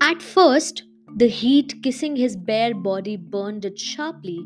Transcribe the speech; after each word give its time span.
At 0.00 0.22
first, 0.22 0.84
the 1.16 1.28
heat 1.28 1.82
kissing 1.82 2.16
his 2.16 2.36
bare 2.36 2.74
body 2.74 3.16
burned 3.16 3.64
it 3.64 3.78
sharply, 3.78 4.38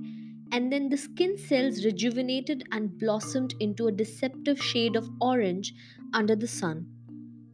and 0.53 0.73
then 0.73 0.89
the 0.89 0.97
skin 0.97 1.37
cells 1.37 1.85
rejuvenated 1.85 2.65
and 2.73 2.99
blossomed 2.99 3.55
into 3.61 3.87
a 3.89 3.93
deceptive 3.93 4.63
shade 4.63 4.97
of 4.97 5.11
orange 5.21 5.75
under 6.15 6.37
the 6.37 6.47
sun. 6.47 6.87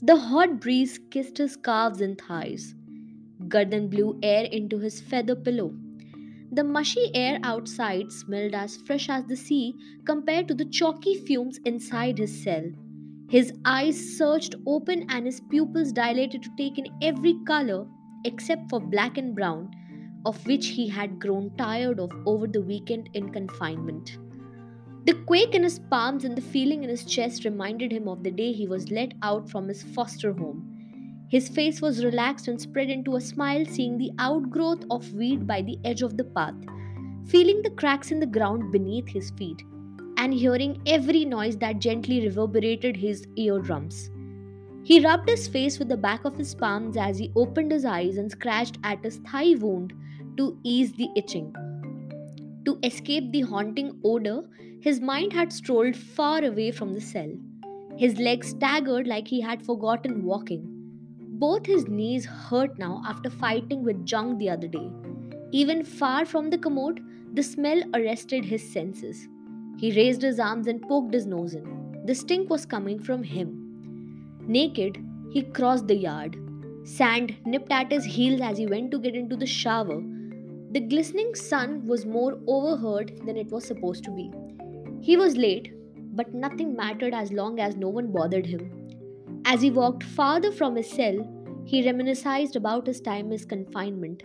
The 0.03 0.17
hot 0.17 0.61
breeze 0.61 1.01
kissed 1.11 1.39
his 1.39 1.57
calves 1.57 2.01
and 2.01 2.21
thighs. 2.21 2.75
Gardan 3.49 3.89
blew 3.89 4.19
air 4.23 4.45
into 4.45 4.79
his 4.79 5.01
feather 5.01 5.35
pillow. 5.35 5.75
The 6.55 6.63
mushy 6.63 7.11
air 7.15 7.41
outside 7.43 8.13
smelled 8.13 8.55
as 8.55 8.77
fresh 8.77 9.09
as 9.09 9.25
the 9.25 9.35
sea 9.35 9.75
compared 10.07 10.47
to 10.47 10.55
the 10.55 10.67
chalky 10.67 11.17
fumes 11.17 11.59
inside 11.65 12.17
his 12.17 12.45
cell. 12.45 12.71
His 13.29 13.53
eyes 13.65 13.99
searched 14.17 14.55
open 14.65 15.05
and 15.09 15.27
his 15.27 15.41
pupils 15.51 15.91
dilated 15.91 16.45
to 16.45 16.51
take 16.57 16.79
in 16.79 16.87
every 17.03 17.35
color 17.45 17.89
except 18.25 18.71
for 18.71 18.79
black 18.79 19.19
and 19.19 19.35
brown, 19.35 19.69
of 20.25 20.47
which 20.47 20.69
he 20.69 20.87
had 20.87 21.19
grown 21.19 21.51
tired 21.57 21.99
of 21.99 22.13
over 22.25 22.47
the 22.47 22.63
weekend 22.63 23.11
in 23.15 23.33
confinement. 23.33 24.17
The 25.07 25.15
quake 25.27 25.57
in 25.57 25.65
his 25.65 25.81
palms 25.81 26.25
and 26.25 26.37
the 26.37 26.41
feeling 26.41 26.85
in 26.85 26.89
his 26.89 27.05
chest 27.05 27.45
reminded 27.45 27.91
him 27.91 28.07
of 28.07 28.23
the 28.23 28.31
day 28.31 28.53
he 28.53 28.69
was 28.69 28.93
let 28.93 29.13
out 29.23 29.51
from 29.51 29.67
his 29.67 29.83
foster 29.83 30.33
home. 30.33 30.74
His 31.35 31.49
face 31.49 31.83
was 31.83 32.05
relaxed 32.05 32.47
and 32.47 32.61
spread 32.61 32.91
into 32.91 33.17
a 33.17 33.21
smile, 33.21 33.65
seeing 33.67 33.99
the 33.99 34.13
outgrowth 34.21 34.85
of 34.89 35.13
weed 35.15 35.49
by 35.49 35.63
the 35.63 35.77
edge 35.85 36.03
of 36.03 36.17
the 36.17 36.23
path, 36.23 36.55
feeling 37.27 37.61
the 37.61 37.71
cracks 37.71 38.13
in 38.13 38.21
the 38.21 38.27
ground 38.35 38.71
beneath 38.71 39.09
his 39.09 39.31
feet, 39.31 39.65
and 40.17 40.33
hearing 40.33 40.81
every 40.87 41.25
noise 41.25 41.57
that 41.57 41.81
gently 41.81 42.21
reverberated 42.25 42.97
his 42.97 43.27
eardrums. 43.35 44.13
He 44.85 45.05
rubbed 45.05 45.29
his 45.29 45.49
face 45.49 45.81
with 45.81 45.89
the 45.89 45.97
back 45.97 46.25
of 46.25 46.37
his 46.37 46.55
palms 46.55 46.97
as 46.97 47.19
he 47.19 47.33
opened 47.35 47.73
his 47.73 47.85
eyes 47.85 48.17
and 48.17 48.31
scratched 48.31 48.79
at 48.85 49.03
his 49.05 49.17
thigh 49.17 49.57
wound 49.59 49.93
to 50.37 50.57
ease 50.63 50.93
the 50.93 51.09
itching. 51.17 51.53
To 52.65 52.79
escape 52.85 53.33
the 53.33 53.41
haunting 53.41 53.99
odor, 54.05 54.45
his 54.81 55.01
mind 55.01 55.33
had 55.33 55.53
strolled 55.53 55.97
far 55.97 56.45
away 56.45 56.71
from 56.71 56.95
the 56.95 57.01
cell. 57.01 57.33
His 57.97 58.21
legs 58.21 58.51
staggered 58.51 59.09
like 59.09 59.27
he 59.27 59.41
had 59.41 59.67
forgotten 59.67 60.23
walking. 60.23 60.74
Both 61.37 61.67
his 61.67 61.89
knees 61.89 62.25
hurt 62.25 62.79
now 62.79 63.03
after 63.05 63.29
fighting 63.29 63.83
with 63.83 64.09
Jung 64.09 64.39
the 64.39 64.51
other 64.51 64.69
day. 64.69 64.91
Even 65.51 65.83
far 65.83 66.25
from 66.25 66.49
the 66.49 66.59
commode, 66.59 67.01
the 67.33 67.43
smell 67.43 67.83
arrested 67.93 68.45
his 68.45 68.73
senses. 68.73 69.27
He 69.77 69.91
raised 69.97 70.23
his 70.23 70.39
arms 70.39 70.69
and 70.69 70.81
poked 70.83 71.13
his 71.13 71.27
nose 71.27 71.55
in. 71.55 72.03
The 72.07 72.15
stink 72.15 72.51
was 72.51 72.65
coming 72.65 73.01
from 73.01 73.25
him. 73.25 74.39
Naked, 74.47 75.05
he 75.33 75.43
crossed 75.43 75.89
the 75.89 75.97
yard. 75.97 76.37
Sand 76.85 77.35
nipped 77.45 77.73
at 77.73 77.91
his 77.91 78.05
heels 78.05 78.41
as 78.41 78.57
he 78.57 78.67
went 78.67 78.93
to 78.93 79.01
get 79.01 79.17
into 79.17 79.37
the 79.37 79.47
shower. 79.47 80.01
The 80.71 80.81
glistening 80.81 81.35
sun 81.35 81.85
was 81.87 82.07
more 82.07 82.39
overheard 82.47 83.21
than 83.27 83.37
it 83.37 83.51
was 83.51 83.65
supposed 83.65 84.05
to 84.05 84.13
be. 84.13 84.31
He 85.01 85.17
was 85.17 85.37
late, 85.37 85.73
but 86.13 86.33
nothing 86.33 86.77
mattered 86.77 87.13
as 87.13 87.33
long 87.33 87.59
as 87.59 87.75
no 87.75 87.89
one 87.89 88.13
bothered 88.13 88.47
him. 88.47 88.84
As 89.47 89.61
he 89.61 89.71
walked 89.71 90.03
farther 90.03 90.51
from 90.51 90.75
his 90.75 90.91
cell, 90.91 91.19
he 91.67 91.85
reminisced 91.85 92.57
about 92.57 92.87
his 92.87 93.01
time 93.01 93.31
in 93.31 93.39
confinement. 93.41 94.23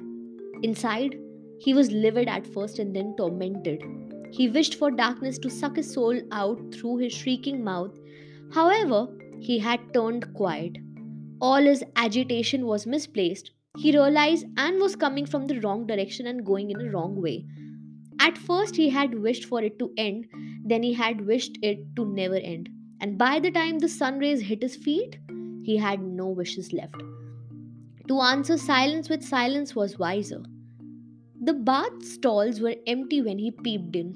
Inside, 0.63 1.19
he 1.59 1.73
was 1.73 1.91
livid 1.91 2.29
at 2.29 2.47
first 2.47 2.79
and 2.79 2.95
then 2.95 3.15
tormented. 3.17 3.83
He 4.31 4.49
wished 4.49 4.75
for 4.75 4.91
darkness 4.91 5.37
to 5.39 5.49
suck 5.49 5.75
his 5.75 5.93
soul 5.93 6.21
out 6.31 6.59
through 6.73 6.97
his 6.97 7.13
shrieking 7.13 7.63
mouth. 7.63 7.97
However, 8.53 9.07
he 9.39 9.59
had 9.59 9.93
turned 9.93 10.33
quiet. 10.33 10.77
All 11.41 11.61
his 11.61 11.83
agitation 11.95 12.65
was 12.65 12.87
misplaced. 12.87 13.51
He 13.77 13.91
realized 13.91 14.45
Anne 14.57 14.79
was 14.79 14.95
coming 14.95 15.25
from 15.25 15.47
the 15.47 15.59
wrong 15.59 15.85
direction 15.85 16.27
and 16.27 16.45
going 16.45 16.71
in 16.71 16.79
a 16.79 16.91
wrong 16.91 17.21
way. 17.21 17.45
At 18.21 18.37
first, 18.37 18.75
he 18.75 18.89
had 18.89 19.19
wished 19.19 19.45
for 19.45 19.61
it 19.63 19.79
to 19.79 19.91
end, 19.97 20.27
then, 20.63 20.83
he 20.83 20.93
had 20.93 21.25
wished 21.25 21.57
it 21.61 21.95
to 21.95 22.05
never 22.05 22.35
end. 22.35 22.69
And 23.01 23.17
by 23.17 23.39
the 23.39 23.51
time 23.51 23.79
the 23.79 23.89
sun 23.89 24.19
rays 24.19 24.41
hit 24.41 24.61
his 24.61 24.75
feet, 24.75 25.17
he 25.63 25.77
had 25.77 26.01
no 26.01 26.27
wishes 26.27 26.73
left. 26.73 27.01
To 28.07 28.19
answer 28.21 28.57
silence 28.57 29.09
with 29.09 29.23
silence 29.23 29.75
was 29.75 29.99
wiser. 29.99 30.43
The 31.41 31.53
bath 31.53 32.03
stalls 32.03 32.59
were 32.59 32.75
empty 32.87 33.21
when 33.21 33.37
he 33.37 33.51
peeped 33.51 33.95
in. 33.95 34.15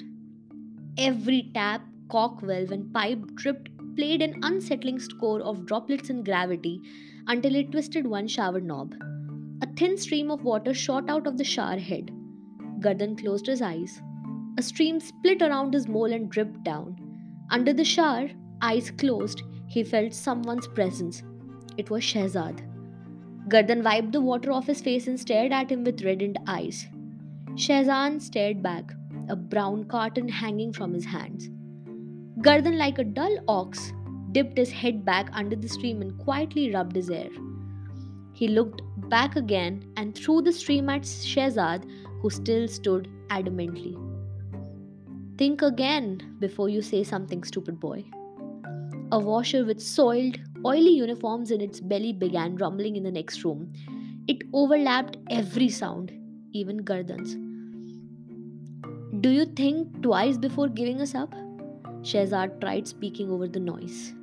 Every 0.98 1.52
tap, 1.54 1.86
cork 2.10 2.42
valve, 2.42 2.72
and 2.72 2.94
pipe 2.94 3.24
dripped 3.36 3.70
played 3.96 4.22
an 4.22 4.40
unsettling 4.44 5.00
score 5.00 5.42
of 5.42 5.66
droplets 5.66 6.10
and 6.10 6.26
gravity 6.26 6.82
until 7.28 7.56
it 7.56 7.72
twisted 7.72 8.08
one 8.08 8.28
shower 8.28 8.60
knob. 8.60 8.96
A 9.62 9.68
thin 9.78 9.98
stream 9.98 10.32
of 10.32 10.44
water 10.44 10.74
shot 10.74 11.10
out 11.10 11.28
of 11.28 11.38
the 11.38 11.44
shower 11.44 11.78
head. 11.78 12.12
Gardan 12.80 13.16
closed 13.16 13.48
his 13.48 13.62
eyes. 13.62 14.02
A 14.58 14.62
stream 14.62 15.00
split 15.00 15.42
around 15.42 15.74
his 15.74 15.88
mole 15.88 16.12
and 16.12 16.30
dripped 16.30 16.64
down. 16.64 16.98
Under 17.50 17.74
the 17.74 17.86
shower, 17.86 18.30
eyes 18.63 18.90
closed, 18.91 19.44
he 19.68 19.84
felt 19.84 20.13
someone's 20.13 20.68
presence. 20.68 21.24
It 21.78 21.90
was 21.90 22.03
Shehzad. 22.03 22.62
Gardan 23.50 23.84
wiped 23.84 24.13
the 24.13 24.22
water 24.22 24.51
off 24.51 24.68
his 24.68 24.81
face 24.81 25.07
and 25.07 25.19
stared 25.19 25.51
at 25.51 25.72
him 25.72 25.84
with 25.84 26.03
reddened 26.03 26.40
eyes. 26.47 26.88
Shehzad 27.56 28.22
stared 28.22 28.63
back, 28.63 28.94
a 29.29 29.35
brown 29.35 29.84
carton 29.85 30.29
hanging 30.29 30.72
from 30.72 30.94
his 30.94 31.06
hands. 31.06 31.50
Gardan, 32.40 32.78
like 32.78 33.00
a 33.00 33.03
dull 33.03 33.38
ox, 33.47 33.91
dipped 34.31 34.57
his 34.57 34.72
head 34.72 35.03
back 35.06 35.29
under 35.34 35.56
the 35.56 35.68
stream 35.68 36.02
and 36.02 36.18
quietly 36.18 36.72
rubbed 36.72 36.96
his 36.96 37.09
hair. 37.09 37.29
He 38.34 38.47
looked 38.47 38.81
back 39.09 39.35
again 39.35 39.91
and 39.97 40.16
threw 40.16 40.41
the 40.41 40.53
stream 40.53 40.90
at 40.90 41.03
Shehzad, 41.03 41.85
who 42.22 42.29
still 42.29 42.68
stood 42.68 43.09
adamantly. 43.29 43.94
Think 45.38 45.62
again 45.62 46.38
before 46.40 46.69
you 46.69 46.81
say 46.81 47.03
something, 47.03 47.44
stupid 47.44 47.79
boy. 47.79 48.06
A 49.13 49.19
washer 49.19 49.63
with 49.63 49.79
soiled, 49.79 50.40
oily 50.66 50.90
uniforms 50.90 51.51
in 51.51 51.62
its 51.62 51.79
belly 51.79 52.13
began 52.13 52.56
rumbling 52.56 52.96
in 52.96 53.03
the 53.03 53.12
next 53.12 53.44
room. 53.44 53.72
It 54.28 54.41
overlapped 54.53 55.18
every 55.29 55.69
sound, 55.69 56.12
even 56.51 56.78
Gardan's. 56.78 57.35
Do 59.22 59.29
you 59.29 59.46
think 59.46 60.02
twice 60.02 60.40
before 60.40 60.68
giving 60.68 61.00
us 61.00 61.13
up? 61.13 61.31
Shehzad 62.02 62.59
tried 62.59 62.88
speaking 62.88 63.29
over 63.29 63.47
the 63.47 63.59
noise. 63.59 64.16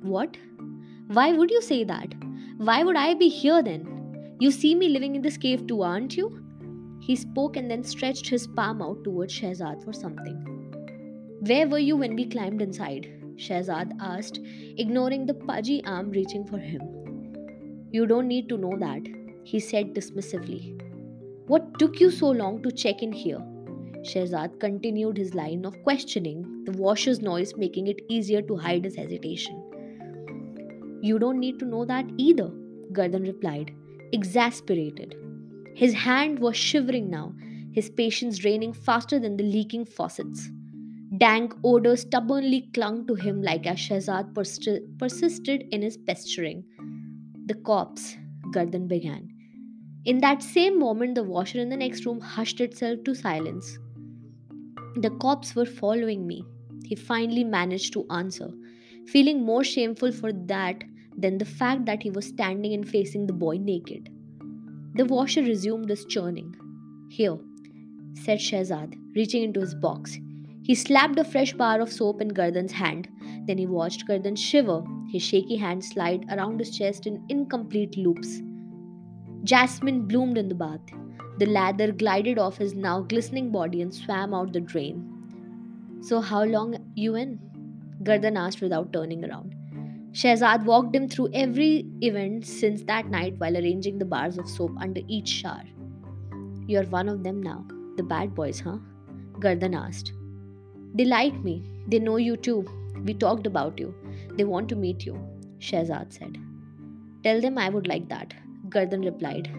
What? 0.00 0.38
Why 1.08 1.32
would 1.32 1.50
you 1.50 1.60
say 1.60 1.84
that? 1.84 2.14
Why 2.56 2.82
would 2.82 2.96
I 2.96 3.12
be 3.12 3.28
here 3.28 3.62
then? 3.62 4.36
You 4.40 4.50
see 4.50 4.74
me 4.74 4.88
living 4.88 5.16
in 5.16 5.20
this 5.20 5.36
cave 5.36 5.66
too, 5.66 5.82
aren't 5.82 6.16
you? 6.16 6.42
He 7.02 7.14
spoke 7.14 7.58
and 7.58 7.70
then 7.70 7.84
stretched 7.84 8.30
his 8.30 8.46
palm 8.46 8.80
out 8.80 9.04
towards 9.04 9.38
Shehzad 9.38 9.84
for 9.84 9.92
something. 9.92 10.38
Where 11.40 11.68
were 11.68 11.78
you 11.78 11.98
when 11.98 12.16
we 12.16 12.24
climbed 12.24 12.62
inside? 12.62 13.20
Shehzad 13.36 13.92
asked, 14.00 14.40
ignoring 14.76 15.26
the 15.26 15.34
pudgy 15.34 15.84
arm 15.84 16.10
reaching 16.10 16.44
for 16.44 16.58
him. 16.58 16.82
You 17.90 18.06
don't 18.06 18.28
need 18.28 18.48
to 18.48 18.58
know 18.58 18.76
that, 18.78 19.02
he 19.44 19.60
said 19.60 19.94
dismissively. 19.94 20.80
What 21.46 21.78
took 21.78 22.00
you 22.00 22.10
so 22.10 22.30
long 22.30 22.62
to 22.62 22.70
check 22.72 23.02
in 23.02 23.12
here? 23.12 23.42
Shehzad 24.02 24.60
continued 24.60 25.16
his 25.16 25.34
line 25.34 25.64
of 25.64 25.82
questioning, 25.82 26.64
the 26.64 26.72
washer's 26.72 27.20
noise 27.20 27.54
making 27.56 27.86
it 27.86 28.00
easier 28.08 28.42
to 28.42 28.56
hide 28.56 28.84
his 28.84 28.96
hesitation. 28.96 29.62
You 31.02 31.18
don't 31.18 31.38
need 31.38 31.58
to 31.58 31.66
know 31.66 31.84
that 31.84 32.06
either, 32.16 32.50
Gardan 32.92 33.26
replied, 33.26 33.72
exasperated. 34.12 35.16
His 35.74 35.92
hand 35.92 36.38
was 36.38 36.56
shivering 36.56 37.10
now, 37.10 37.34
his 37.72 37.90
patience 37.90 38.38
draining 38.38 38.72
faster 38.72 39.18
than 39.18 39.36
the 39.36 39.44
leaking 39.44 39.84
faucets. 39.84 40.48
Dank 41.18 41.54
odor 41.62 41.96
stubbornly 41.96 42.70
clung 42.72 43.06
to 43.06 43.14
him 43.14 43.42
like 43.42 43.66
as 43.66 43.78
Shehzad 43.78 44.34
persisted 44.98 45.64
in 45.70 45.82
his 45.82 45.98
pestering. 45.98 46.64
The 47.46 47.54
corpse, 47.54 48.16
Gardan 48.54 48.88
began. 48.88 49.28
In 50.06 50.18
that 50.20 50.42
same 50.42 50.78
moment, 50.78 51.14
the 51.14 51.22
washer 51.22 51.60
in 51.60 51.68
the 51.68 51.76
next 51.76 52.06
room 52.06 52.20
hushed 52.20 52.60
itself 52.60 53.04
to 53.04 53.14
silence. 53.14 53.78
The 54.96 55.10
cops 55.20 55.54
were 55.54 55.66
following 55.66 56.26
me. 56.26 56.42
He 56.84 56.94
finally 56.94 57.44
managed 57.44 57.92
to 57.92 58.06
answer, 58.10 58.50
feeling 59.06 59.42
more 59.42 59.62
shameful 59.62 60.10
for 60.10 60.32
that 60.32 60.82
than 61.16 61.36
the 61.36 61.44
fact 61.44 61.84
that 61.84 62.02
he 62.02 62.10
was 62.10 62.26
standing 62.26 62.72
and 62.72 62.88
facing 62.88 63.26
the 63.26 63.32
boy 63.34 63.58
naked. 63.58 64.08
The 64.94 65.04
washer 65.04 65.42
resumed 65.42 65.90
his 65.90 66.06
churning. 66.06 66.54
Here, 67.10 67.36
said 68.14 68.38
Shehzad, 68.38 68.94
reaching 69.14 69.42
into 69.42 69.60
his 69.60 69.74
box. 69.74 70.18
He 70.64 70.74
slapped 70.74 71.18
a 71.18 71.24
fresh 71.24 71.52
bar 71.52 71.82
of 71.82 71.92
soap 71.92 72.22
in 72.22 72.28
Gardan's 72.28 72.72
hand. 72.72 73.06
Then 73.46 73.58
he 73.58 73.66
watched 73.66 74.08
Gardan 74.08 74.34
shiver, 74.34 74.82
his 75.12 75.22
shaky 75.22 75.56
hand 75.56 75.84
slide 75.84 76.24
around 76.30 76.58
his 76.58 76.74
chest 76.74 77.06
in 77.06 77.22
incomplete 77.28 77.98
loops. 77.98 78.40
Jasmine 79.42 80.08
bloomed 80.08 80.38
in 80.38 80.48
the 80.48 80.54
bath. 80.54 80.80
The 81.38 81.44
lather 81.44 81.92
glided 81.92 82.38
off 82.38 82.56
his 82.56 82.74
now 82.74 83.02
glistening 83.02 83.52
body 83.52 83.82
and 83.82 83.94
swam 83.94 84.32
out 84.32 84.54
the 84.54 84.60
drain. 84.60 86.00
So, 86.00 86.22
how 86.22 86.44
long 86.44 86.76
you 86.94 87.14
in? 87.16 87.38
Gardan 88.02 88.38
asked 88.38 88.62
without 88.62 88.90
turning 88.90 89.22
around. 89.22 89.54
Shehzad 90.12 90.64
walked 90.64 90.96
him 90.96 91.08
through 91.08 91.28
every 91.34 91.86
event 92.00 92.46
since 92.46 92.84
that 92.84 93.10
night 93.10 93.34
while 93.36 93.54
arranging 93.54 93.98
the 93.98 94.06
bars 94.06 94.38
of 94.38 94.48
soap 94.48 94.70
under 94.80 95.02
each 95.08 95.28
shower. 95.28 95.64
You're 96.66 96.84
one 96.84 97.10
of 97.10 97.22
them 97.22 97.42
now, 97.42 97.66
the 97.96 98.02
bad 98.02 98.34
boys, 98.34 98.60
huh? 98.60 98.78
Gardan 99.40 99.74
asked. 99.74 100.14
They 100.94 101.04
like 101.04 101.42
me. 101.42 101.62
They 101.88 101.98
know 101.98 102.16
you 102.16 102.36
too. 102.36 102.64
We 103.04 103.14
talked 103.14 103.46
about 103.46 103.78
you. 103.80 103.94
They 104.36 104.44
want 104.44 104.68
to 104.68 104.76
meet 104.76 105.04
you, 105.04 105.18
Shehzad 105.58 106.12
said. 106.12 106.38
Tell 107.24 107.40
them 107.40 107.58
I 107.58 107.68
would 107.68 107.88
like 107.88 108.08
that, 108.08 108.32
Gardan 108.68 109.04
replied. 109.04 109.50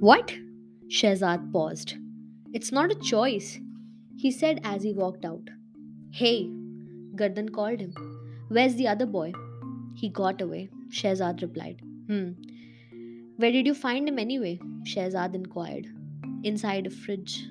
What? 0.00 0.34
Shehzad 0.88 1.50
paused. 1.52 1.94
It's 2.52 2.70
not 2.70 2.92
a 2.92 2.96
choice, 2.96 3.58
he 4.16 4.30
said 4.30 4.60
as 4.62 4.82
he 4.82 4.92
walked 4.92 5.24
out. 5.24 5.48
Hey, 6.10 6.50
Gardan 7.16 7.50
called 7.50 7.80
him. 7.80 7.94
Where's 8.48 8.74
the 8.74 8.88
other 8.88 9.06
boy? 9.06 9.32
He 9.94 10.08
got 10.08 10.40
away, 10.40 10.68
Shehzad 10.90 11.40
replied. 11.42 11.80
Hmm. 12.08 12.32
Where 13.36 13.52
did 13.52 13.66
you 13.66 13.74
find 13.74 14.08
him 14.08 14.18
anyway? 14.18 14.60
Shehzad 14.84 15.34
inquired. 15.34 15.86
Inside 16.42 16.86
a 16.86 16.90
fridge. 16.90 17.48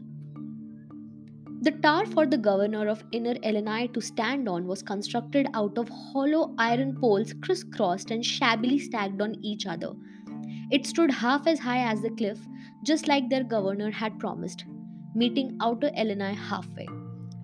The 1.62 1.72
tower 1.72 2.06
for 2.06 2.26
the 2.26 2.38
governor 2.38 2.90
of 2.90 3.06
Inner 3.14 3.36
Illinois 3.42 3.88
to 3.94 4.02
stand 4.02 4.50
on 4.50 4.68
was 4.68 4.84
constructed 4.84 5.48
out 5.54 5.78
of 5.78 5.88
hollow 5.88 6.54
iron 6.58 6.98
poles 7.00 7.34
crisscrossed 7.42 8.12
and 8.12 8.26
shabbily 8.26 8.78
stacked 8.80 9.22
on 9.22 9.36
each 9.42 9.66
other. 9.66 9.94
It 10.72 10.86
stood 10.86 11.10
half 11.10 11.48
as 11.48 11.60
high 11.60 11.90
as 11.90 12.02
the 12.02 12.10
cliff, 12.10 12.40
just 12.84 13.08
like 13.08 13.30
their 13.30 13.46
governor 13.46 13.92
had 13.92 14.20
promised, 14.20 14.66
meeting 15.16 15.58
outer 15.62 15.90
Illinois 15.96 16.36
halfway. 16.36 16.88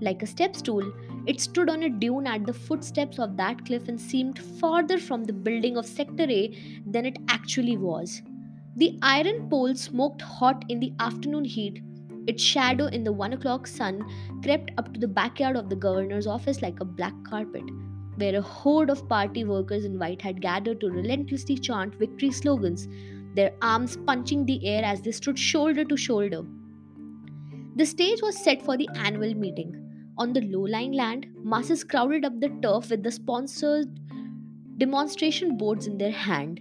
Like 0.02 0.22
a 0.22 0.28
step 0.28 0.54
stool, 0.56 0.92
it 1.30 1.40
stood 1.40 1.70
on 1.70 1.84
a 1.84 1.90
dune 1.90 2.26
at 2.26 2.46
the 2.46 2.54
footsteps 2.54 3.20
of 3.20 3.38
that 3.38 3.64
cliff 3.64 3.88
and 3.88 4.02
seemed 4.02 4.40
farther 4.60 4.98
from 4.98 5.24
the 5.24 5.34
building 5.34 5.78
of 5.78 5.86
Sector 5.86 6.24
A 6.24 6.82
than 6.88 7.06
it 7.06 7.18
actually 7.30 7.78
was. 7.78 8.22
The 8.78 8.98
iron 9.04 9.48
pole 9.48 9.76
smoked 9.76 10.24
hot 10.24 10.66
in 10.70 10.80
the 10.80 10.92
afternoon 11.00 11.46
heat. 11.46 11.84
Its 12.26 12.42
shadow 12.42 12.88
in 12.88 13.04
the 13.04 13.12
one 13.12 13.34
o'clock 13.34 13.68
sun 13.68 14.02
crept 14.44 14.72
up 14.78 14.94
to 14.94 15.00
the 15.00 15.08
backyard 15.08 15.56
of 15.56 15.70
the 15.70 15.76
governor's 15.76 16.26
office 16.26 16.62
like 16.64 16.80
a 16.80 16.86
black 16.86 17.14
carpet, 17.24 17.64
where 18.16 18.36
a 18.36 18.42
horde 18.42 18.90
of 18.90 19.08
party 19.08 19.44
workers 19.44 19.86
in 19.86 20.00
white 20.00 20.22
had 20.22 20.42
gathered 20.42 20.82
to 20.82 20.90
relentlessly 20.90 21.58
chant 21.58 21.94
victory 21.96 22.32
slogans 22.32 22.88
their 23.36 23.52
arms 23.62 23.98
punching 24.08 24.46
the 24.46 24.66
air 24.66 24.84
as 24.84 25.02
they 25.04 25.12
stood 25.12 25.38
shoulder 25.38 25.86
to 25.86 25.96
shoulder. 25.96 26.42
The 27.76 27.86
stage 27.86 28.22
was 28.24 28.44
set 28.44 28.64
for 28.64 28.78
the 28.78 28.90
annual 28.96 29.36
meeting. 29.36 29.89
On 30.20 30.34
the 30.34 30.42
low 30.42 30.64
lying 30.64 30.92
land, 30.92 31.28
masses 31.46 31.86
crowded 31.86 32.26
up 32.26 32.42
the 32.42 32.50
turf 32.62 32.90
with 32.90 33.04
the 33.04 33.12
sponsored 33.12 33.88
demonstration 34.78 35.56
boards 35.56 35.88
in 35.88 35.98
their 35.98 36.12
hand. 36.12 36.60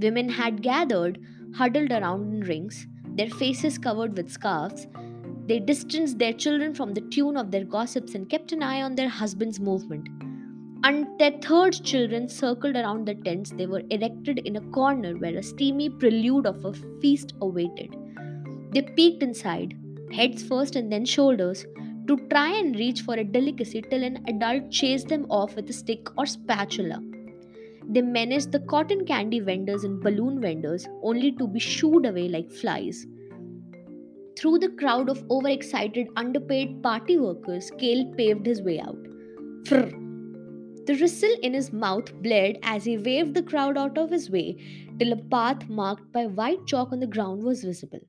Women 0.00 0.28
had 0.28 0.60
gathered, 0.60 1.20
huddled 1.54 1.92
around 1.92 2.22
in 2.34 2.40
rings, 2.40 2.88
their 3.14 3.30
faces 3.30 3.78
covered 3.78 4.16
with 4.16 4.28
scarves. 4.28 4.88
They 5.46 5.60
distanced 5.60 6.18
their 6.18 6.32
children 6.32 6.74
from 6.74 6.94
the 6.94 7.00
tune 7.02 7.36
of 7.36 7.52
their 7.52 7.64
gossips 7.64 8.16
and 8.16 8.28
kept 8.28 8.50
an 8.50 8.64
eye 8.64 8.82
on 8.82 8.96
their 8.96 9.08
husbands' 9.08 9.60
movement. 9.60 10.08
Untethered 10.82 11.84
children 11.84 12.28
circled 12.28 12.74
around 12.74 13.06
the 13.06 13.14
tents 13.14 13.52
they 13.52 13.66
were 13.66 13.84
erected 13.90 14.40
in 14.40 14.56
a 14.56 14.68
corner 14.72 15.16
where 15.16 15.38
a 15.38 15.44
steamy 15.44 15.90
prelude 15.90 16.44
of 16.44 16.64
a 16.64 16.72
feast 17.00 17.34
awaited. 17.40 17.94
They 18.72 18.82
peeked 18.82 19.22
inside, 19.22 19.76
heads 20.12 20.42
first 20.42 20.74
and 20.74 20.90
then 20.90 21.04
shoulders, 21.04 21.64
to 22.06 22.16
try 22.28 22.50
and 22.50 22.76
reach 22.76 23.02
for 23.02 23.14
a 23.14 23.24
delicacy 23.24 23.82
till 23.82 24.02
an 24.02 24.24
adult 24.28 24.70
chased 24.70 25.08
them 25.08 25.26
off 25.30 25.56
with 25.56 25.68
a 25.70 25.72
stick 25.72 26.08
or 26.16 26.26
spatula. 26.26 27.02
They 27.88 28.02
menaced 28.02 28.52
the 28.52 28.60
cotton 28.60 29.04
candy 29.06 29.40
vendors 29.40 29.84
and 29.84 30.00
balloon 30.00 30.40
vendors 30.40 30.86
only 31.02 31.32
to 31.32 31.46
be 31.46 31.60
shooed 31.60 32.06
away 32.06 32.28
like 32.28 32.50
flies. 32.50 33.06
Through 34.38 34.58
the 34.58 34.70
crowd 34.70 35.08
of 35.08 35.24
overexcited, 35.30 36.08
underpaid 36.16 36.82
party 36.82 37.18
workers, 37.18 37.70
Kale 37.78 38.12
paved 38.16 38.44
his 38.44 38.60
way 38.62 38.80
out. 38.80 38.98
The 40.86 40.96
whistle 41.00 41.34
in 41.42 41.54
his 41.54 41.72
mouth 41.72 42.12
blared 42.22 42.58
as 42.62 42.84
he 42.84 42.96
waved 42.98 43.34
the 43.34 43.42
crowd 43.42 43.76
out 43.76 43.98
of 43.98 44.10
his 44.10 44.30
way 44.30 44.56
till 44.98 45.12
a 45.12 45.16
path 45.16 45.68
marked 45.68 46.12
by 46.12 46.26
white 46.26 46.64
chalk 46.66 46.92
on 46.92 47.00
the 47.00 47.06
ground 47.06 47.42
was 47.42 47.64
visible. 47.64 48.00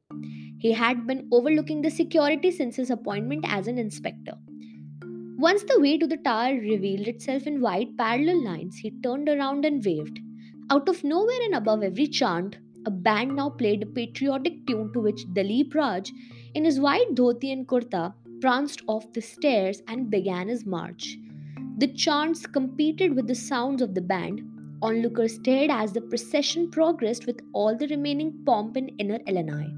He 0.60 0.72
had 0.72 1.06
been 1.06 1.28
overlooking 1.32 1.82
the 1.82 1.92
security 1.92 2.52
since 2.52 2.76
his 2.76 2.90
appointment 2.90 3.46
as 3.48 3.68
an 3.68 3.78
inspector. 3.78 4.34
Once 5.38 5.64
the 5.64 5.80
way 5.80 5.98
to 6.00 6.08
the 6.08 6.18
tower 6.18 6.56
revealed 6.56 7.08
itself 7.08 7.46
in 7.46 7.62
white 7.62 7.96
parallel 7.96 8.44
lines, 8.44 8.78
he 8.78 8.90
turned 9.04 9.30
around 9.30 9.66
and 9.66 9.86
waved. 9.86 10.20
Out 10.72 10.90
of 10.90 11.04
nowhere 11.04 11.44
and 11.44 11.54
above 11.54 11.84
every 11.84 12.08
chant, 12.08 12.58
a 12.88 12.90
band 12.90 13.36
now 13.36 13.50
played 13.52 13.84
a 13.84 13.86
patriotic 13.86 14.66
tune 14.66 14.92
to 14.94 15.00
which 15.00 15.28
Dalip 15.34 15.76
Raj, 15.76 16.12
in 16.56 16.66
his 16.66 16.80
white 16.80 17.14
dhoti 17.14 17.52
and 17.52 17.68
kurta, 17.68 18.14
pranced 18.42 18.82
off 18.88 19.14
the 19.14 19.22
stairs 19.22 19.84
and 19.88 20.10
began 20.10 20.48
his 20.48 20.66
march. 20.66 21.18
The 21.78 21.88
chants 21.88 22.48
competed 22.48 23.16
with 23.16 23.28
the 23.28 23.36
sounds 23.36 23.84
of 23.84 23.94
the 23.94 24.02
band. 24.02 24.42
Onlookers 24.82 25.36
stared 25.36 25.70
as 25.70 25.94
the 25.94 26.02
procession 26.02 26.72
progressed 26.72 27.28
with 27.28 27.42
all 27.54 27.78
the 27.78 27.88
remaining 27.88 28.44
pomp 28.44 28.76
in 28.76 28.90
inner 28.98 29.20
Illinois. 29.28 29.70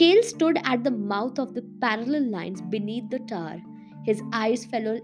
Kale 0.00 0.22
stood 0.22 0.56
at 0.64 0.82
the 0.82 0.90
mouth 0.90 1.38
of 1.38 1.52
the 1.52 1.60
parallel 1.78 2.30
lines 2.30 2.62
beneath 2.62 3.10
the 3.10 3.18
tower. 3.18 3.60
His 4.06 4.22
eyes 4.32 4.64
fell, 4.64 4.98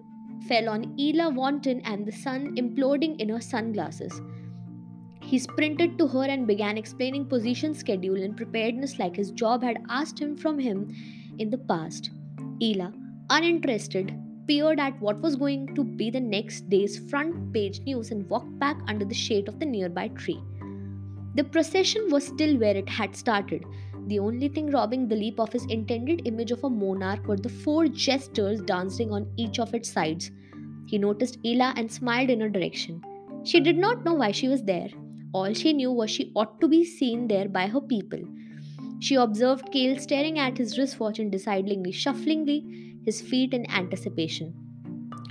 fell 0.48 0.70
on 0.70 0.98
Ela 0.98 1.28
Wanton 1.28 1.82
and 1.84 2.06
the 2.06 2.12
sun 2.12 2.56
imploding 2.56 3.20
in 3.20 3.28
her 3.28 3.42
sunglasses. 3.42 4.22
He 5.20 5.38
sprinted 5.38 5.98
to 5.98 6.06
her 6.06 6.22
and 6.22 6.46
began 6.46 6.78
explaining 6.78 7.26
position, 7.26 7.74
schedule, 7.74 8.22
and 8.22 8.38
preparedness 8.38 8.98
like 8.98 9.16
his 9.16 9.32
job 9.32 9.62
had 9.62 9.84
asked 9.90 10.18
him 10.18 10.34
from 10.34 10.58
him 10.58 10.88
in 11.38 11.50
the 11.50 11.58
past. 11.58 12.08
Ela, 12.62 12.94
uninterested, 13.28 14.18
peered 14.46 14.80
at 14.80 14.98
what 15.02 15.20
was 15.20 15.36
going 15.36 15.74
to 15.74 15.84
be 15.84 16.08
the 16.08 16.20
next 16.20 16.70
day's 16.70 16.98
front 17.10 17.52
page 17.52 17.80
news 17.80 18.12
and 18.12 18.30
walked 18.30 18.58
back 18.58 18.78
under 18.88 19.04
the 19.04 19.14
shade 19.14 19.46
of 19.46 19.58
the 19.58 19.66
nearby 19.66 20.08
tree. 20.08 20.40
The 21.34 21.44
procession 21.44 22.08
was 22.08 22.26
still 22.26 22.56
where 22.56 22.74
it 22.74 22.88
had 22.88 23.14
started. 23.14 23.62
The 24.06 24.20
only 24.20 24.48
thing 24.48 24.70
robbing 24.70 25.08
the 25.08 25.16
leap 25.16 25.40
of 25.40 25.52
his 25.52 25.66
intended 25.66 26.26
image 26.26 26.52
of 26.52 26.62
a 26.62 26.70
monarch 26.70 27.26
were 27.26 27.36
the 27.36 27.48
four 27.48 27.88
jesters 27.88 28.60
dancing 28.60 29.12
on 29.12 29.32
each 29.36 29.58
of 29.58 29.74
its 29.74 29.90
sides. 29.90 30.30
He 30.86 30.96
noticed 30.96 31.38
Ela 31.44 31.74
and 31.76 31.90
smiled 31.90 32.30
in 32.30 32.40
her 32.40 32.48
direction. 32.48 33.02
She 33.44 33.58
did 33.58 33.76
not 33.76 34.04
know 34.04 34.14
why 34.14 34.30
she 34.30 34.46
was 34.46 34.62
there. 34.62 34.88
All 35.32 35.52
she 35.52 35.72
knew 35.72 35.90
was 35.90 36.10
she 36.10 36.32
ought 36.36 36.60
to 36.60 36.68
be 36.68 36.84
seen 36.84 37.26
there 37.26 37.48
by 37.48 37.66
her 37.66 37.80
people. 37.80 38.20
She 39.00 39.16
observed 39.16 39.72
Kale 39.72 39.98
staring 39.98 40.38
at 40.38 40.56
his 40.56 40.78
wristwatch 40.78 41.18
and 41.18 41.30
decidedly, 41.30 41.92
shufflingly, 41.92 43.02
his 43.04 43.20
feet 43.20 43.52
in 43.52 43.70
anticipation. 43.70 44.54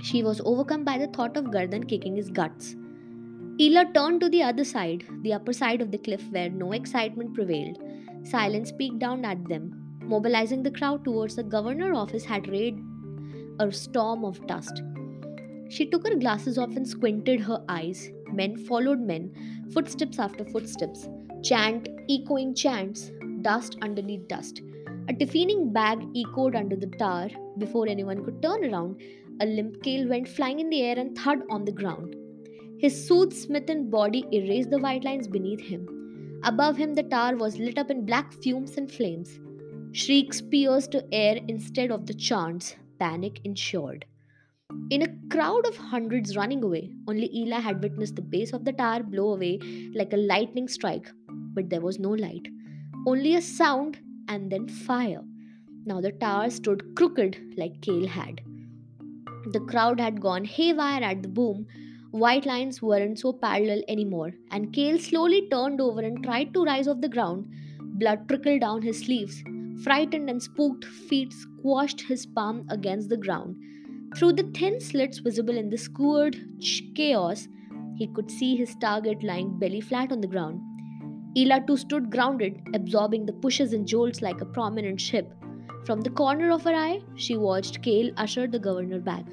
She 0.02 0.22
was 0.22 0.40
overcome 0.44 0.84
by 0.84 0.98
the 0.98 1.08
thought 1.08 1.36
of 1.36 1.46
Gardan 1.46 1.88
kicking 1.88 2.16
his 2.16 2.30
guts. 2.30 2.76
Ela 3.58 3.90
turned 3.92 4.20
to 4.20 4.28
the 4.28 4.42
other 4.42 4.64
side, 4.64 5.04
the 5.22 5.32
upper 5.32 5.52
side 5.52 5.80
of 5.80 5.90
the 5.90 5.98
cliff 5.98 6.22
where 6.30 6.50
no 6.50 6.72
excitement 6.72 7.34
prevailed. 7.34 7.78
Silence 8.30 8.72
peeked 8.72 8.98
down 8.98 9.24
at 9.24 9.48
them. 9.48 9.98
Mobilizing 10.02 10.62
the 10.62 10.70
crowd 10.70 11.04
towards 11.04 11.36
the 11.36 11.42
governor 11.42 11.94
office 11.94 12.24
had 12.24 12.48
rained 12.48 12.82
a 13.60 13.70
storm 13.70 14.24
of 14.24 14.44
dust. 14.46 14.82
She 15.68 15.86
took 15.86 16.06
her 16.08 16.16
glasses 16.16 16.58
off 16.58 16.76
and 16.76 16.86
squinted 16.86 17.40
her 17.40 17.64
eyes. 17.68 18.10
Men 18.32 18.56
followed 18.56 19.00
men, 19.00 19.32
footsteps 19.72 20.18
after 20.18 20.44
footsteps, 20.44 21.08
chant 21.42 21.88
echoing 22.10 22.54
chants, 22.54 23.12
dust 23.42 23.76
underneath 23.80 24.26
dust. 24.28 24.60
A 25.08 25.12
deafening 25.12 25.72
bag 25.72 26.04
echoed 26.16 26.56
under 26.56 26.74
the 26.74 26.88
tower. 26.98 27.28
Before 27.58 27.88
anyone 27.88 28.24
could 28.24 28.42
turn 28.42 28.64
around, 28.64 29.00
a 29.40 29.46
limp 29.46 29.82
Kale 29.82 30.08
went 30.08 30.28
flying 30.28 30.58
in 30.58 30.70
the 30.70 30.82
air 30.82 30.98
and 30.98 31.16
thud 31.16 31.42
on 31.48 31.64
the 31.64 31.72
ground. 31.72 32.16
His 32.78 33.06
soothe 33.06 33.32
smitten 33.32 33.88
body 33.88 34.24
erased 34.32 34.70
the 34.70 34.78
white 34.78 35.04
lines 35.04 35.28
beneath 35.28 35.60
him. 35.60 35.95
Above 36.46 36.76
him, 36.76 36.94
the 36.94 37.02
tower 37.02 37.36
was 37.36 37.58
lit 37.58 37.76
up 37.76 37.90
in 37.90 38.06
black 38.06 38.32
fumes 38.32 38.76
and 38.76 38.90
flames. 38.90 39.40
Shrieks 39.90 40.40
pierced 40.40 40.92
to 40.92 41.04
air 41.12 41.40
instead 41.48 41.90
of 41.90 42.06
the 42.06 42.14
chants. 42.14 42.76
Panic 43.00 43.40
ensured. 43.44 44.04
In 44.90 45.02
a 45.02 45.14
crowd 45.28 45.66
of 45.66 45.76
hundreds 45.76 46.36
running 46.36 46.62
away, 46.62 46.94
only 47.08 47.30
Ela 47.34 47.60
had 47.60 47.82
witnessed 47.82 48.14
the 48.14 48.22
base 48.22 48.52
of 48.52 48.64
the 48.64 48.72
tower 48.72 49.02
blow 49.02 49.32
away 49.34 49.58
like 49.94 50.12
a 50.12 50.16
lightning 50.16 50.68
strike. 50.68 51.10
But 51.28 51.68
there 51.68 51.80
was 51.80 51.98
no 51.98 52.10
light, 52.10 52.46
only 53.06 53.34
a 53.34 53.42
sound 53.42 53.98
and 54.28 54.50
then 54.50 54.68
fire. 54.68 55.22
Now 55.84 56.00
the 56.00 56.12
tower 56.12 56.50
stood 56.50 56.94
crooked 56.94 57.54
like 57.56 57.80
Kale 57.80 58.06
had. 58.06 58.40
The 59.52 59.60
crowd 59.60 59.98
had 59.98 60.20
gone 60.20 60.44
haywire 60.44 61.02
at 61.02 61.22
the 61.22 61.28
boom. 61.28 61.66
White 62.16 62.46
lines 62.46 62.80
weren't 62.80 63.18
so 63.18 63.30
parallel 63.30 63.82
anymore, 63.88 64.32
and 64.50 64.72
Kale 64.72 64.98
slowly 64.98 65.50
turned 65.50 65.82
over 65.82 66.00
and 66.00 66.24
tried 66.24 66.54
to 66.54 66.64
rise 66.64 66.88
off 66.88 67.02
the 67.02 67.10
ground. 67.10 67.46
Blood 67.98 68.26
trickled 68.26 68.62
down 68.62 68.80
his 68.80 69.00
sleeves. 69.00 69.44
Frightened 69.84 70.30
and 70.30 70.42
spooked 70.42 70.86
feet 70.86 71.30
squashed 71.34 72.00
his 72.00 72.24
palm 72.24 72.64
against 72.70 73.10
the 73.10 73.18
ground. 73.18 73.56
Through 74.16 74.32
the 74.32 74.50
thin 74.54 74.80
slits 74.80 75.18
visible 75.18 75.58
in 75.58 75.68
the 75.68 75.76
skewered 75.76 76.38
chaos, 76.94 77.48
he 77.96 78.06
could 78.06 78.30
see 78.30 78.56
his 78.56 78.74
target 78.76 79.22
lying 79.22 79.58
belly 79.58 79.82
flat 79.82 80.10
on 80.10 80.22
the 80.22 80.26
ground. 80.26 80.62
Ela 81.36 81.60
too 81.66 81.76
stood 81.76 82.10
grounded, 82.10 82.66
absorbing 82.72 83.26
the 83.26 83.34
pushes 83.34 83.74
and 83.74 83.86
jolts 83.86 84.22
like 84.22 84.40
a 84.40 84.46
prominent 84.46 84.98
ship. 84.98 85.34
From 85.84 86.00
the 86.00 86.16
corner 86.22 86.50
of 86.50 86.64
her 86.64 86.74
eye, 86.74 87.02
she 87.16 87.36
watched 87.36 87.82
Kale 87.82 88.10
usher 88.16 88.46
the 88.46 88.58
governor 88.58 89.00
back. 89.00 89.26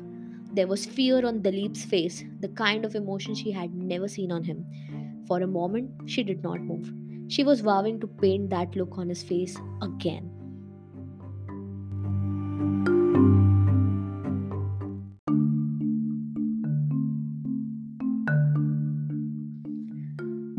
There 0.53 0.67
was 0.67 0.85
fear 0.85 1.25
on 1.25 1.41
Dalip's 1.41 1.83
face, 1.83 2.23
the 2.39 2.49
kind 2.49 2.85
of 2.85 2.93
emotion 2.93 3.33
she 3.33 3.51
had 3.51 3.73
never 3.73 4.07
seen 4.07 4.31
on 4.31 4.43
him. 4.43 4.65
For 5.27 5.41
a 5.41 5.47
moment, 5.47 5.89
she 6.05 6.21
did 6.21 6.43
not 6.43 6.61
move. 6.61 6.93
She 7.27 7.43
was 7.43 7.61
vowing 7.61 7.99
to 8.01 8.07
paint 8.07 8.51
that 8.51 8.75
look 8.75 8.97
on 8.99 9.09
his 9.09 9.23
face 9.23 9.57
again. 9.81 10.29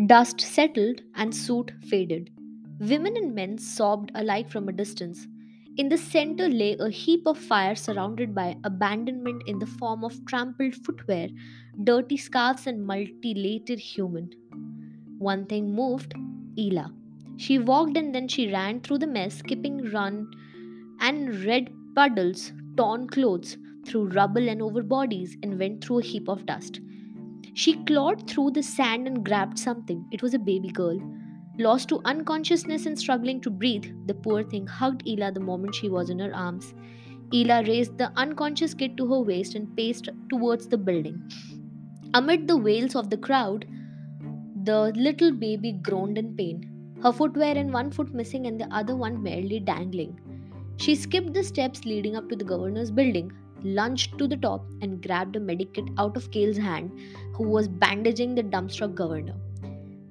Dust 0.06 0.40
settled 0.40 1.02
and 1.14 1.34
soot 1.34 1.72
faded. 1.88 2.30
Women 2.80 3.16
and 3.16 3.34
men 3.34 3.58
sobbed 3.58 4.10
alike 4.16 4.50
from 4.50 4.68
a 4.68 4.72
distance. 4.72 5.28
In 5.76 5.88
the 5.88 5.98
center 5.98 6.48
lay 6.48 6.76
a 6.78 6.88
heap 6.88 7.26
of 7.26 7.36
fire 7.36 7.74
surrounded 7.74 8.32
by 8.32 8.56
abandonment 8.62 9.42
in 9.48 9.58
the 9.58 9.66
form 9.66 10.04
of 10.04 10.24
trampled 10.24 10.72
footwear, 10.72 11.28
dirty 11.82 12.16
scarves, 12.16 12.68
and 12.68 12.86
mutilated 12.86 13.80
human. 13.80 14.30
One 15.18 15.46
thing 15.46 15.74
moved 15.74 16.14
Ela. 16.56 16.92
She 17.38 17.58
walked 17.58 17.96
and 17.96 18.14
then 18.14 18.28
she 18.28 18.52
ran 18.52 18.82
through 18.82 18.98
the 18.98 19.08
mess, 19.08 19.38
skipping 19.38 19.90
run 19.90 20.30
and 21.00 21.44
red 21.44 21.72
puddles, 21.96 22.52
torn 22.76 23.08
clothes, 23.08 23.56
through 23.84 24.10
rubble 24.10 24.48
and 24.48 24.62
over 24.62 24.82
bodies, 24.82 25.36
and 25.42 25.58
went 25.58 25.82
through 25.82 25.98
a 25.98 26.04
heap 26.04 26.28
of 26.28 26.46
dust. 26.46 26.80
She 27.54 27.82
clawed 27.84 28.30
through 28.30 28.52
the 28.52 28.62
sand 28.62 29.08
and 29.08 29.24
grabbed 29.24 29.58
something. 29.58 30.06
It 30.12 30.22
was 30.22 30.34
a 30.34 30.38
baby 30.38 30.68
girl. 30.68 31.00
Lost 31.56 31.88
to 31.90 32.00
unconsciousness 32.04 32.84
and 32.86 32.98
struggling 32.98 33.40
to 33.42 33.50
breathe, 33.50 33.84
the 34.06 34.14
poor 34.14 34.42
thing 34.42 34.66
hugged 34.66 35.08
Ela 35.08 35.30
the 35.30 35.38
moment 35.38 35.76
she 35.76 35.88
was 35.88 36.10
in 36.10 36.18
her 36.18 36.34
arms. 36.34 36.74
Ela 37.32 37.62
raised 37.62 37.96
the 37.96 38.10
unconscious 38.16 38.74
kid 38.74 38.96
to 38.96 39.06
her 39.06 39.20
waist 39.20 39.54
and 39.54 39.76
paced 39.76 40.08
towards 40.28 40.66
the 40.66 40.76
building. 40.76 41.30
Amid 42.12 42.48
the 42.48 42.56
wails 42.56 42.96
of 42.96 43.08
the 43.08 43.16
crowd, 43.16 43.66
the 44.64 44.92
little 44.96 45.30
baby 45.30 45.72
groaned 45.72 46.18
in 46.18 46.34
pain, 46.36 46.96
her 47.02 47.12
footwear 47.12 47.56
and 47.56 47.72
one 47.72 47.92
foot 47.92 48.12
missing 48.12 48.46
and 48.46 48.60
the 48.60 48.72
other 48.74 48.96
one 48.96 49.22
merely 49.22 49.60
dangling. 49.60 50.18
She 50.76 50.96
skipped 50.96 51.34
the 51.34 51.44
steps 51.44 51.84
leading 51.84 52.16
up 52.16 52.28
to 52.30 52.36
the 52.36 52.44
governor's 52.44 52.90
building, 52.90 53.30
lunged 53.62 54.18
to 54.18 54.26
the 54.26 54.36
top, 54.36 54.66
and 54.82 55.00
grabbed 55.00 55.36
a 55.36 55.40
medikit 55.40 55.94
out 55.98 56.16
of 56.16 56.30
Kale's 56.32 56.56
hand, 56.56 56.90
who 57.34 57.44
was 57.44 57.68
bandaging 57.68 58.34
the 58.34 58.42
dumbstruck 58.42 58.96
governor. 58.96 59.36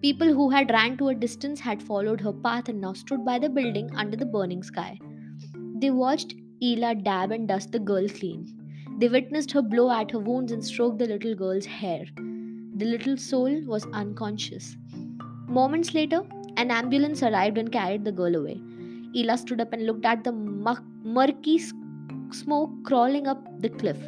People 0.04 0.34
who 0.34 0.50
had 0.50 0.70
ran 0.70 0.98
to 0.98 1.08
a 1.08 1.16
distance 1.16 1.62
had 1.62 1.82
followed 1.82 2.20
her 2.20 2.34
path 2.34 2.68
and 2.68 2.82
now 2.82 2.92
stood 2.92 3.24
by 3.24 3.40
the 3.40 3.48
building 3.48 3.90
under 3.96 4.18
the 4.18 4.26
burning 4.26 4.62
sky. 4.62 5.00
They 5.80 5.92
watched 5.92 6.36
Ela 6.62 6.94
dab 6.96 7.32
and 7.32 7.48
dust 7.48 7.72
the 7.72 7.80
girl 7.80 8.10
clean. 8.10 8.42
They 8.98 9.08
witnessed 9.08 9.52
her 9.52 9.62
blow 9.62 9.90
at 9.90 10.12
her 10.12 10.20
wounds 10.20 10.52
and 10.52 10.62
stroke 10.62 10.98
the 10.98 11.06
little 11.06 11.36
girl's 11.36 11.66
hair. 11.66 12.04
The 12.18 12.86
little 12.86 13.16
soul 13.16 13.62
was 13.66 13.86
unconscious. 13.94 14.76
Moments 15.48 15.94
later, 15.94 16.22
an 16.58 16.70
ambulance 16.70 17.24
arrived 17.24 17.58
and 17.58 17.72
carried 17.72 18.04
the 18.04 18.12
girl 18.12 18.36
away. 18.36 18.60
Ela 19.16 19.38
stood 19.38 19.62
up 19.62 19.72
and 19.72 19.86
looked 19.86 20.04
at 20.04 20.26
the 20.26 20.34
murky 20.34 21.60
smoke 21.60 22.72
crawling 22.84 23.28
up 23.28 23.62
the 23.62 23.70
cliff. 23.70 24.00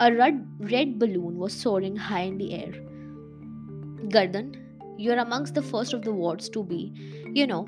A 0.00 0.12
red, 0.12 0.44
red 0.72 0.98
balloon 0.98 1.38
was 1.38 1.52
soaring 1.52 1.94
high 1.94 2.22
in 2.22 2.36
the 2.38 2.52
air. 2.52 2.72
Gardan, 4.08 4.56
you're 5.00 5.18
amongst 5.18 5.54
the 5.54 5.62
first 5.62 5.94
of 5.94 6.02
the 6.02 6.12
wards 6.12 6.48
to 6.50 6.62
be, 6.62 6.92
you 7.34 7.46
know, 7.46 7.66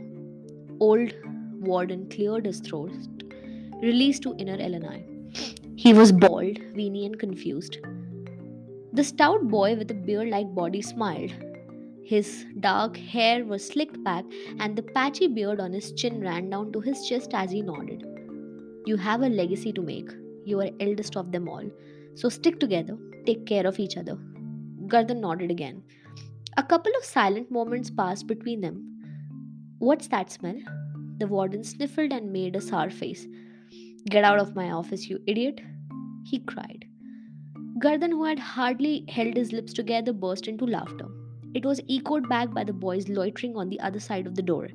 old 0.80 1.12
warden 1.60 2.08
cleared 2.10 2.44
his 2.44 2.60
throat, 2.60 2.92
released 3.82 4.22
to 4.24 4.34
inner 4.36 4.56
Illinois. 4.56 5.02
He 5.76 5.94
was 5.94 6.12
bald, 6.12 6.58
weeny, 6.74 7.06
and 7.06 7.18
confused. 7.18 7.78
The 8.92 9.02
stout 9.02 9.48
boy 9.48 9.76
with 9.76 9.90
a 9.90 9.94
beard 9.94 10.28
like 10.28 10.54
body 10.54 10.82
smiled. 10.82 11.32
His 12.04 12.44
dark 12.60 12.98
hair 12.98 13.44
was 13.46 13.66
slicked 13.66 14.02
back, 14.04 14.26
and 14.58 14.76
the 14.76 14.82
patchy 14.82 15.26
beard 15.28 15.60
on 15.60 15.72
his 15.72 15.92
chin 15.92 16.20
ran 16.20 16.50
down 16.50 16.70
to 16.72 16.80
his 16.80 17.08
chest 17.08 17.32
as 17.32 17.50
he 17.50 17.62
nodded. 17.62 18.04
You 18.84 18.96
have 18.96 19.22
a 19.22 19.28
legacy 19.28 19.72
to 19.72 19.80
make. 19.80 20.10
You 20.44 20.60
are 20.60 20.70
eldest 20.80 21.16
of 21.16 21.32
them 21.32 21.48
all. 21.48 21.64
So 22.14 22.28
stick 22.28 22.60
together, 22.60 22.98
take 23.24 23.46
care 23.46 23.66
of 23.66 23.78
each 23.78 23.96
other. 23.96 24.18
Gardan 24.86 25.20
nodded 25.20 25.50
again. 25.50 25.82
A 26.58 26.62
couple 26.62 26.92
of 26.98 27.04
silent 27.04 27.50
moments 27.50 27.88
passed 27.88 28.26
between 28.26 28.60
them. 28.60 28.84
What's 29.78 30.08
that 30.08 30.30
smell? 30.30 30.58
The 31.18 31.26
warden 31.26 31.64
sniffled 31.64 32.12
and 32.12 32.30
made 32.30 32.56
a 32.56 32.60
sour 32.60 32.90
face. 32.90 33.26
Get 34.10 34.22
out 34.22 34.38
of 34.38 34.54
my 34.54 34.70
office, 34.70 35.08
you 35.08 35.18
idiot! 35.26 35.62
He 36.24 36.40
cried. 36.40 36.84
Gardan, 37.78 38.10
who 38.10 38.24
had 38.24 38.38
hardly 38.38 39.06
held 39.08 39.36
his 39.36 39.52
lips 39.52 39.72
together, 39.72 40.12
burst 40.12 40.46
into 40.46 40.66
laughter. 40.66 41.08
It 41.54 41.64
was 41.64 41.80
echoed 41.88 42.28
back 42.28 42.52
by 42.52 42.64
the 42.64 42.74
boys 42.74 43.08
loitering 43.08 43.56
on 43.56 43.70
the 43.70 43.80
other 43.80 44.00
side 44.00 44.26
of 44.26 44.34
the 44.34 44.42
door. 44.42 44.68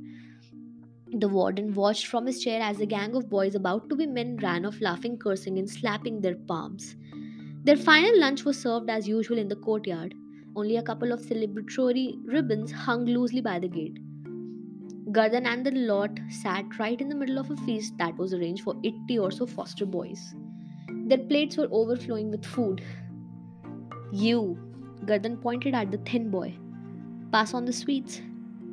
The 1.14 1.30
warden 1.30 1.76
watched 1.76 2.08
from 2.08 2.26
his 2.26 2.44
chair 2.44 2.60
as 2.60 2.80
a 2.80 2.88
gang 2.88 3.16
of 3.16 3.30
boys 3.30 3.54
about 3.54 3.88
to 3.90 3.96
be 3.96 4.08
men 4.08 4.38
ran 4.38 4.66
off 4.66 4.82
laughing, 4.82 5.18
cursing, 5.18 5.60
and 5.60 5.70
slapping 5.70 6.22
their 6.22 6.36
palms. 6.36 6.96
Their 7.64 7.78
final 7.78 8.20
lunch 8.20 8.46
was 8.46 8.60
served 8.60 8.90
as 8.90 9.08
usual 9.08 9.38
in 9.38 9.48
the 9.48 9.56
courtyard. 9.56 10.16
Only 10.58 10.78
a 10.78 10.82
couple 10.82 11.12
of 11.12 11.22
celebratory 11.22 12.20
ribbons 12.26 12.72
hung 12.72 13.06
loosely 13.06 13.42
by 13.42 13.60
the 13.60 13.68
gate. 13.68 14.00
Gardan 15.12 15.46
and 15.46 15.64
the 15.64 15.70
lot 15.70 16.20
sat 16.32 16.80
right 16.80 17.00
in 17.00 17.10
the 17.10 17.16
middle 17.16 17.38
of 17.38 17.52
a 17.52 17.58
feast 17.58 17.94
that 18.00 18.18
was 18.18 18.34
arranged 18.34 18.64
for 18.64 18.76
80 18.84 19.20
or 19.20 19.30
so 19.30 19.46
foster 19.46 19.86
boys. 19.86 20.34
Their 21.06 21.20
plates 21.20 21.58
were 21.58 21.68
overflowing 21.70 22.32
with 22.32 22.44
food. 22.44 22.84
You, 24.12 24.58
Gardan 25.06 25.40
pointed 25.40 25.76
at 25.76 25.92
the 25.92 26.00
thin 26.00 26.32
boy. 26.32 26.58
Pass 27.32 27.54
on 27.54 27.66
the 27.66 27.72
sweets. 27.72 28.20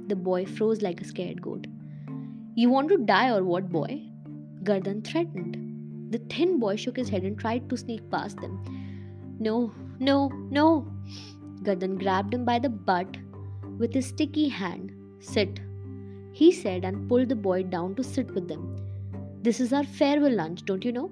The 0.07 0.17
boy 0.17 0.47
froze 0.47 0.81
like 0.81 1.03
a 1.03 1.05
scared 1.05 1.43
goat. 1.43 1.67
You 2.55 2.71
want 2.71 2.88
to 2.88 2.97
die 2.97 3.29
or 3.29 3.45
what, 3.45 3.69
boy? 3.69 4.00
Gardan 4.62 5.07
threatened. 5.07 5.59
The 6.12 6.23
thin 6.31 6.59
boy 6.59 6.76
shook 6.76 6.97
his 6.97 7.11
head 7.11 7.25
and 7.25 7.38
tried 7.38 7.69
to 7.69 7.76
sneak 7.76 8.11
past 8.11 8.38
them. 8.38 8.59
No, 9.38 9.75
no, 9.99 10.31
no, 10.50 10.91
Gardan 11.64 11.99
grabbed 11.99 12.35
him 12.35 12.44
by 12.44 12.59
the 12.59 12.68
butt 12.68 13.16
with 13.78 13.92
his 13.92 14.06
sticky 14.06 14.49
hand. 14.49 14.92
Sit, 15.18 15.61
he 16.33 16.52
said, 16.52 16.85
and 16.85 17.09
pulled 17.09 17.28
the 17.28 17.37
boy 17.37 17.62
down 17.62 17.94
to 17.97 18.04
sit 18.04 18.30
with 18.35 18.49
them. 18.49 18.76
This 19.42 19.61
is 19.61 19.73
our 19.73 19.85
farewell 19.85 20.35
lunch, 20.35 20.64
don't 20.64 20.85
you 20.85 20.92
know? 20.92 21.11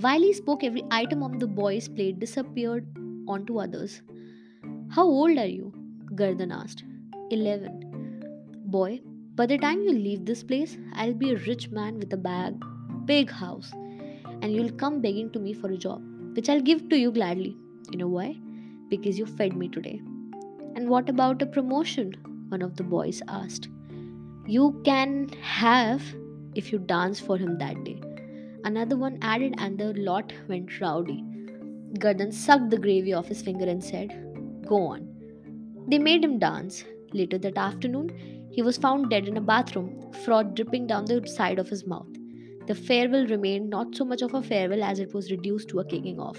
While 0.00 0.20
he 0.20 0.32
spoke, 0.32 0.64
every 0.64 0.84
item 0.90 1.22
on 1.22 1.38
the 1.38 1.46
boy's 1.46 1.88
plate 1.88 2.18
disappeared 2.18 2.86
onto 3.28 3.60
others. 3.60 4.02
How 4.90 5.04
old 5.04 5.38
are 5.38 5.46
you? 5.46 5.72
Gardan 6.14 6.52
asked. 6.52 6.84
Eleven. 7.30 7.80
Boy, 8.66 9.00
by 9.34 9.46
the 9.46 9.58
time 9.58 9.82
you 9.82 9.92
leave 9.92 10.24
this 10.24 10.42
place, 10.42 10.78
I'll 10.94 11.14
be 11.14 11.32
a 11.32 11.38
rich 11.38 11.70
man 11.70 11.98
with 11.98 12.12
a 12.12 12.16
bag, 12.16 12.54
big 13.04 13.30
house, 13.30 13.72
and 14.42 14.52
you'll 14.52 14.72
come 14.72 15.00
begging 15.00 15.30
to 15.32 15.38
me 15.38 15.52
for 15.52 15.70
a 15.70 15.76
job, 15.76 16.02
which 16.34 16.48
I'll 16.48 16.60
give 16.60 16.88
to 16.88 16.96
you 16.96 17.10
gladly. 17.12 17.56
You 17.90 17.98
know 17.98 18.08
why? 18.08 18.36
Because 18.88 19.18
you 19.18 19.26
fed 19.26 19.56
me 19.56 19.68
today. 19.68 20.00
And 20.74 20.88
what 20.88 21.08
about 21.08 21.42
a 21.42 21.46
promotion? 21.46 22.14
One 22.48 22.62
of 22.62 22.76
the 22.76 22.82
boys 22.82 23.22
asked. 23.28 23.68
You 24.46 24.80
can 24.84 25.28
have 25.40 26.02
if 26.54 26.72
you 26.72 26.78
dance 26.78 27.20
for 27.20 27.36
him 27.36 27.58
that 27.58 27.82
day. 27.84 28.00
Another 28.64 28.96
one 28.96 29.18
added, 29.22 29.54
and 29.58 29.78
the 29.78 29.92
lot 29.94 30.32
went 30.48 30.80
rowdy. 30.80 31.22
Gardan 31.98 32.32
sucked 32.32 32.70
the 32.70 32.78
gravy 32.78 33.12
off 33.12 33.28
his 33.28 33.42
finger 33.42 33.66
and 33.66 33.82
said, 33.82 34.10
Go 34.66 34.86
on. 34.86 35.08
They 35.88 35.98
made 35.98 36.24
him 36.24 36.38
dance. 36.38 36.84
Later 37.12 37.38
that 37.38 37.58
afternoon, 37.58 38.48
he 38.50 38.62
was 38.62 38.78
found 38.78 39.10
dead 39.10 39.28
in 39.28 39.36
a 39.36 39.40
bathroom, 39.40 40.12
froth 40.24 40.54
dripping 40.54 40.86
down 40.86 41.04
the 41.04 41.26
side 41.26 41.58
of 41.58 41.68
his 41.68 41.86
mouth. 41.86 42.08
The 42.66 42.74
farewell 42.74 43.26
remained 43.26 43.68
not 43.68 43.94
so 43.94 44.04
much 44.04 44.22
of 44.22 44.34
a 44.34 44.42
farewell 44.42 44.82
as 44.82 44.98
it 44.98 45.12
was 45.12 45.30
reduced 45.30 45.68
to 45.68 45.80
a 45.80 45.84
kicking 45.84 46.18
off. 46.18 46.38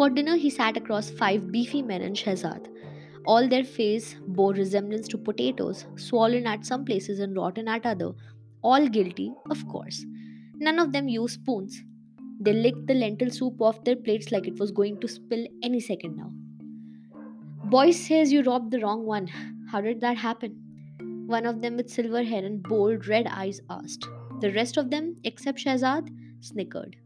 For 0.00 0.08
dinner, 0.08 0.36
he 0.36 0.48
sat 0.48 0.78
across 0.78 1.10
five 1.10 1.52
beefy 1.52 1.82
men 1.82 2.00
in 2.00 2.14
Shehzad. 2.14 2.68
All 3.26 3.46
their 3.46 3.64
face 3.64 4.16
bore 4.28 4.54
resemblance 4.54 5.06
to 5.08 5.18
potatoes, 5.18 5.84
swollen 5.96 6.46
at 6.46 6.64
some 6.64 6.86
places 6.86 7.20
and 7.20 7.36
rotten 7.36 7.68
at 7.68 7.84
other. 7.84 8.12
All 8.62 8.88
guilty, 8.88 9.30
of 9.50 9.68
course. 9.68 10.06
None 10.54 10.78
of 10.78 10.92
them 10.92 11.06
used 11.10 11.34
spoons. 11.34 11.82
They 12.40 12.54
licked 12.54 12.86
the 12.86 12.94
lentil 12.94 13.28
soup 13.28 13.60
off 13.60 13.84
their 13.84 13.94
plates 13.94 14.32
like 14.32 14.46
it 14.46 14.58
was 14.58 14.70
going 14.70 15.00
to 15.00 15.06
spill 15.06 15.46
any 15.62 15.80
second 15.80 16.16
now. 16.16 16.32
Boyce 17.66 18.00
says 18.00 18.32
you 18.32 18.40
robbed 18.42 18.70
the 18.70 18.80
wrong 18.80 19.04
one. 19.04 19.26
How 19.70 19.82
did 19.82 20.00
that 20.00 20.16
happen? 20.16 21.26
One 21.26 21.44
of 21.44 21.60
them 21.60 21.76
with 21.76 21.90
silver 21.90 22.22
hair 22.22 22.42
and 22.42 22.62
bold 22.62 23.06
red 23.06 23.26
eyes 23.26 23.60
asked. 23.68 24.08
The 24.40 24.50
rest 24.52 24.78
of 24.78 24.88
them, 24.88 25.16
except 25.24 25.58
Shahzad, 25.58 26.08
snickered. 26.40 26.96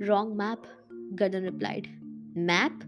Wrong 0.00 0.36
map, 0.36 0.66
Gardan 1.14 1.44
replied. 1.44 1.88
Map? 2.46 2.84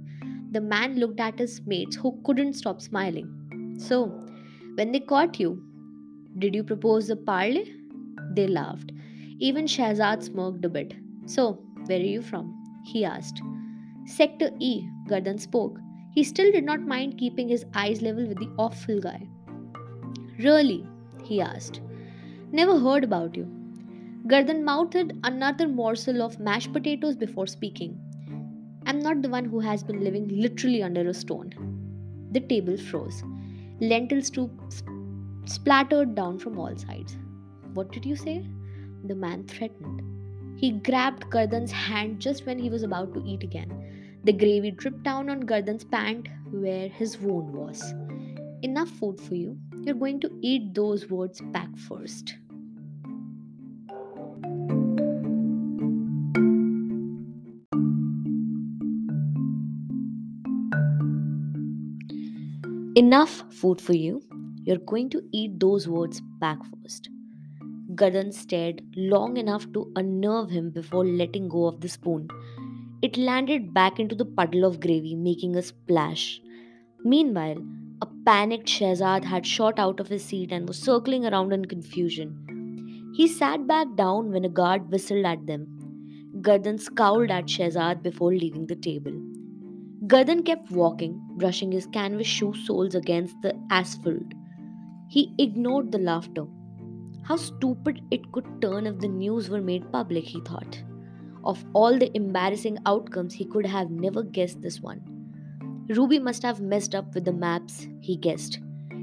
The 0.53 0.61
man 0.61 0.99
looked 0.99 1.21
at 1.21 1.39
his 1.39 1.61
mates 1.67 1.97
who 1.97 2.21
couldn't 2.25 2.55
stop 2.55 2.81
smiling. 2.81 3.77
So, 3.79 4.07
when 4.75 4.93
they 4.93 5.01
caught 5.01 5.39
you, 5.39 5.63
did 6.39 6.55
you 6.55 6.65
propose 6.65 7.11
a 7.11 7.17
parley? 7.17 7.75
They 8.35 8.47
laughed. 8.47 8.93
Even 9.39 9.65
Shahzad 9.67 10.23
smirked 10.23 10.65
a 10.65 10.69
bit. 10.69 10.95
So, 11.27 11.63
where 11.87 11.99
are 11.99 12.03
you 12.03 12.23
from? 12.23 12.55
He 12.85 13.05
asked. 13.05 13.43
Sector 14.07 14.51
E, 14.59 14.87
Gardan 15.09 15.39
spoke. 15.39 15.79
He 16.13 16.25
still 16.25 16.51
did 16.51 16.65
not 16.65 16.81
mind 16.81 17.19
keeping 17.19 17.49
his 17.49 17.65
eyes 17.75 18.03
level 18.03 18.27
with 18.27 18.39
the 18.39 18.51
awful 18.59 19.01
guy. 19.01 19.29
Really? 20.39 20.87
he 21.25 21.41
asked. 21.41 21.81
Never 22.53 22.79
heard 22.79 23.05
about 23.05 23.37
you. 23.37 23.45
Gardan 24.27 24.65
mouthed 24.65 25.13
another 25.25 25.69
morsel 25.69 26.23
of 26.23 26.41
mashed 26.41 26.73
potatoes 26.73 27.17
before 27.17 27.47
speaking. 27.47 27.99
I'm 28.87 29.01
not 29.01 29.23
the 29.23 29.29
one 29.29 29.45
who 29.45 29.61
has 29.61 29.83
been 29.83 30.03
living 30.03 30.29
literally 30.29 30.83
under 30.83 31.09
a 31.09 31.15
stone. 31.15 31.53
The 32.33 32.41
table 32.41 32.77
froze. 32.77 33.23
Lentil 33.81 34.23
soup 34.23 34.51
splattered 35.45 36.15
down 36.15 36.39
from 36.39 36.59
all 36.59 36.77
sides. 36.77 37.17
What 37.75 37.93
did 37.93 38.05
you 38.05 38.17
say? 38.17 38.45
The 39.05 39.15
man 39.15 39.45
threatened. 39.45 40.03
He 40.59 40.73
grabbed 40.73 41.31
Gardan's 41.31 41.73
hand 41.73 42.21
just 42.21 42.47
when 42.47 42.59
he 42.59 42.69
was 42.69 42.83
about 42.83 43.15
to 43.15 43.25
eat 43.25 43.43
again. 43.43 44.19
The 44.25 44.33
gravy 44.33 44.71
dripped 44.71 45.03
down 45.03 45.31
on 45.31 45.41
Gardan's 45.41 45.85
pant 45.85 46.29
where 46.51 46.89
his 46.89 47.19
wound 47.19 47.55
was. 47.55 47.95
Enough 48.63 48.91
food 48.91 49.21
for 49.21 49.35
you, 49.35 49.57
you're 49.83 49.95
going 49.95 50.21
to 50.21 50.31
eat 50.43 50.75
those 50.75 51.09
words 51.09 51.41
back 51.41 51.75
first. 51.77 52.35
Enough 63.01 63.45
food 63.51 63.81
for 63.81 63.95
you. 63.95 64.23
You're 64.65 64.77
going 64.77 65.09
to 65.09 65.23
eat 65.33 65.59
those 65.59 65.89
words 65.89 66.21
back 66.39 66.59
first. 66.71 67.09
Gardan 67.95 68.31
stared 68.31 68.83
long 68.95 69.39
enough 69.39 69.65
to 69.73 69.91
unnerve 69.97 70.51
him 70.51 70.69
before 70.69 71.07
letting 71.07 71.49
go 71.49 71.65
of 71.65 71.81
the 71.81 71.89
spoon. 71.89 72.29
It 73.01 73.17
landed 73.17 73.73
back 73.73 73.99
into 73.99 74.15
the 74.15 74.27
puddle 74.27 74.67
of 74.67 74.81
gravy, 74.81 75.15
making 75.17 75.57
a 75.57 75.63
splash. 75.63 76.43
Meanwhile, 77.03 77.65
a 78.03 78.07
panicked 78.27 78.69
Shahzad 78.69 79.25
had 79.25 79.47
shot 79.47 79.79
out 79.79 79.99
of 79.99 80.09
his 80.09 80.23
seat 80.23 80.53
and 80.53 80.69
was 80.69 80.79
circling 80.79 81.25
around 81.25 81.55
in 81.55 81.65
confusion. 81.65 83.15
He 83.17 83.29
sat 83.29 83.67
back 83.67 83.97
down 83.97 84.31
when 84.31 84.45
a 84.45 84.51
guard 84.51 84.91
whistled 84.91 85.25
at 85.25 85.47
them. 85.47 85.67
Gardan 86.43 86.79
scowled 86.79 87.31
at 87.31 87.47
Shahzad 87.47 88.03
before 88.03 88.35
leaving 88.35 88.67
the 88.67 88.77
table. 88.77 89.19
Gardan 90.07 90.45
kept 90.45 90.71
walking, 90.71 91.19
brushing 91.41 91.73
his 91.73 91.87
canvas 91.87 92.27
shoe 92.27 92.55
soles 92.55 92.95
against 92.95 93.41
the 93.43 93.55
asphalt. 93.71 94.35
He 95.09 95.35
ignored 95.39 95.91
the 95.91 95.99
laughter. 95.99 96.45
How 97.23 97.37
stupid 97.37 98.01
it 98.11 98.31
could 98.33 98.47
turn 98.63 98.87
if 98.87 98.99
the 99.01 99.09
news 99.09 99.51
were 99.51 99.61
made 99.61 99.91
public, 99.93 100.25
he 100.25 100.41
thought. 100.43 100.83
Of 101.43 101.65
all 101.73 101.99
the 101.99 102.15
embarrassing 102.17 102.79
outcomes, 102.87 103.35
he 103.35 103.45
could 103.45 103.67
have 103.67 103.91
never 103.91 104.23
guessed 104.23 104.61
this 104.61 104.81
one. 104.81 105.01
Ruby 105.89 106.19
must 106.19 106.43
have 106.43 106.61
messed 106.61 106.95
up 106.95 107.15
with 107.15 107.25
the 107.25 107.33
maps, 107.33 107.89
he 108.01 108.17
guessed. 108.17 108.61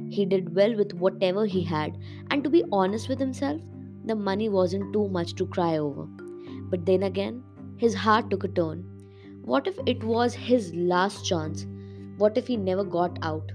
He 0.09 0.25
did 0.25 0.55
well 0.55 0.75
with 0.75 0.93
whatever 0.93 1.45
he 1.45 1.63
had, 1.63 1.97
and 2.31 2.43
to 2.43 2.49
be 2.49 2.63
honest 2.71 3.09
with 3.09 3.19
himself, 3.19 3.61
the 4.05 4.15
money 4.15 4.47
wasn't 4.47 4.93
too 4.93 5.07
much 5.09 5.33
to 5.35 5.47
cry 5.47 5.77
over. 5.77 6.05
But 6.69 6.85
then 6.85 7.03
again, 7.03 7.43
his 7.77 7.93
heart 7.93 8.29
took 8.29 8.45
a 8.45 8.47
turn. 8.47 8.85
What 9.43 9.67
if 9.67 9.77
it 9.85 10.03
was 10.03 10.33
his 10.33 10.73
last 10.75 11.25
chance? 11.25 11.65
What 12.17 12.35
if 12.35 12.47
he 12.47 12.57
never 12.57 12.83
got 12.83 13.19
out? 13.21 13.51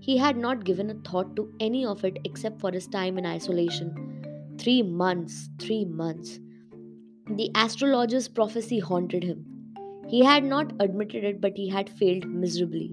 He 0.00 0.16
had 0.16 0.36
not 0.36 0.64
given 0.64 0.90
a 0.90 0.94
thought 0.94 1.36
to 1.36 1.52
any 1.60 1.86
of 1.86 2.04
it 2.04 2.18
except 2.24 2.60
for 2.60 2.72
his 2.72 2.88
time 2.88 3.18
in 3.18 3.24
isolation. 3.24 4.56
Three 4.58 4.82
months, 4.82 5.48
three 5.60 5.84
months. 5.84 6.40
The 7.28 7.52
astrologer's 7.54 8.26
prophecy 8.26 8.80
haunted 8.80 9.22
him. 9.22 9.46
He 10.08 10.24
had 10.24 10.42
not 10.42 10.72
admitted 10.80 11.22
it, 11.22 11.40
but 11.40 11.56
he 11.56 11.68
had 11.68 11.88
failed 11.88 12.26
miserably. 12.26 12.90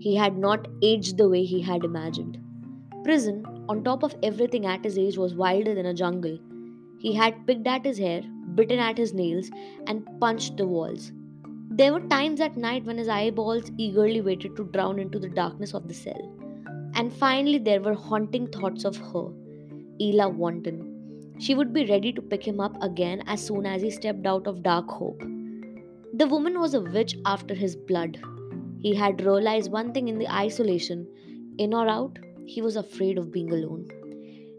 He 0.00 0.16
had 0.16 0.36
not 0.36 0.66
aged 0.82 1.16
the 1.16 1.28
way 1.28 1.44
he 1.44 1.60
had 1.60 1.84
imagined. 1.84 2.38
Prison, 3.04 3.44
on 3.68 3.84
top 3.84 4.02
of 4.02 4.16
everything 4.24 4.66
at 4.66 4.84
his 4.84 4.98
age, 4.98 5.16
was 5.16 5.34
wilder 5.34 5.76
than 5.76 5.86
a 5.86 5.94
jungle. 5.94 6.40
He 6.98 7.12
had 7.12 7.46
picked 7.46 7.68
at 7.68 7.84
his 7.84 7.98
hair, 7.98 8.22
bitten 8.56 8.80
at 8.80 8.98
his 8.98 9.14
nails, 9.14 9.48
and 9.86 10.04
punched 10.20 10.56
the 10.56 10.66
walls. 10.66 11.12
There 11.78 11.92
were 11.92 12.00
times 12.00 12.40
at 12.40 12.56
night 12.56 12.86
when 12.86 12.96
his 12.96 13.08
eyeballs 13.08 13.70
eagerly 13.76 14.22
waited 14.22 14.56
to 14.56 14.64
drown 14.64 14.98
into 14.98 15.18
the 15.18 15.28
darkness 15.28 15.74
of 15.74 15.88
the 15.88 15.92
cell. 15.92 16.22
And 16.94 17.12
finally, 17.12 17.58
there 17.58 17.82
were 17.82 17.92
haunting 17.92 18.46
thoughts 18.46 18.86
of 18.86 18.96
her, 18.96 19.26
Ela 20.00 20.30
Wanton. 20.30 21.34
She 21.38 21.54
would 21.54 21.74
be 21.74 21.84
ready 21.84 22.14
to 22.14 22.22
pick 22.22 22.42
him 22.48 22.60
up 22.60 22.82
again 22.82 23.22
as 23.26 23.44
soon 23.44 23.66
as 23.66 23.82
he 23.82 23.90
stepped 23.90 24.24
out 24.24 24.46
of 24.46 24.62
Dark 24.62 24.88
Hope. 24.88 25.20
The 26.14 26.26
woman 26.26 26.58
was 26.58 26.72
a 26.72 26.80
witch 26.80 27.18
after 27.26 27.54
his 27.54 27.76
blood. 27.76 28.18
He 28.80 28.94
had 28.94 29.20
realized 29.20 29.70
one 29.70 29.92
thing 29.92 30.08
in 30.08 30.18
the 30.18 30.32
isolation 30.32 31.06
in 31.58 31.74
or 31.74 31.88
out, 31.88 32.18
he 32.46 32.62
was 32.62 32.76
afraid 32.76 33.18
of 33.18 33.30
being 33.30 33.52
alone. 33.52 33.86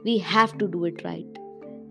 We 0.03 0.19
have 0.19 0.56
to 0.60 0.67
do 0.67 0.86
it 0.86 1.03
right. 1.03 1.25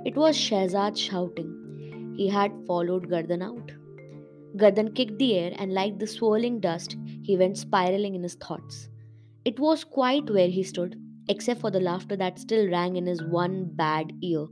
It 0.04 0.14
was 0.14 0.36
Shahzad 0.36 0.96
shouting. 0.96 2.14
He 2.16 2.28
had 2.28 2.52
followed 2.64 3.08
Gardan 3.08 3.42
out. 3.42 3.72
Gardan 4.56 4.94
kicked 4.94 5.18
the 5.18 5.34
air, 5.34 5.52
and 5.58 5.72
like 5.72 5.98
the 5.98 6.06
swirling 6.06 6.60
dust, 6.60 6.96
he 7.22 7.36
went 7.36 7.58
spiraling 7.58 8.14
in 8.14 8.22
his 8.22 8.34
thoughts. 8.34 8.88
It 9.44 9.58
was 9.58 9.84
quiet 9.84 10.30
where 10.30 10.48
he 10.48 10.62
stood, 10.62 11.00
except 11.28 11.60
for 11.60 11.70
the 11.70 11.80
laughter 11.80 12.16
that 12.16 12.38
still 12.38 12.68
rang 12.68 12.96
in 12.96 13.06
his 13.06 13.22
one 13.22 13.64
bad 13.64 14.12
ear. 14.22 14.46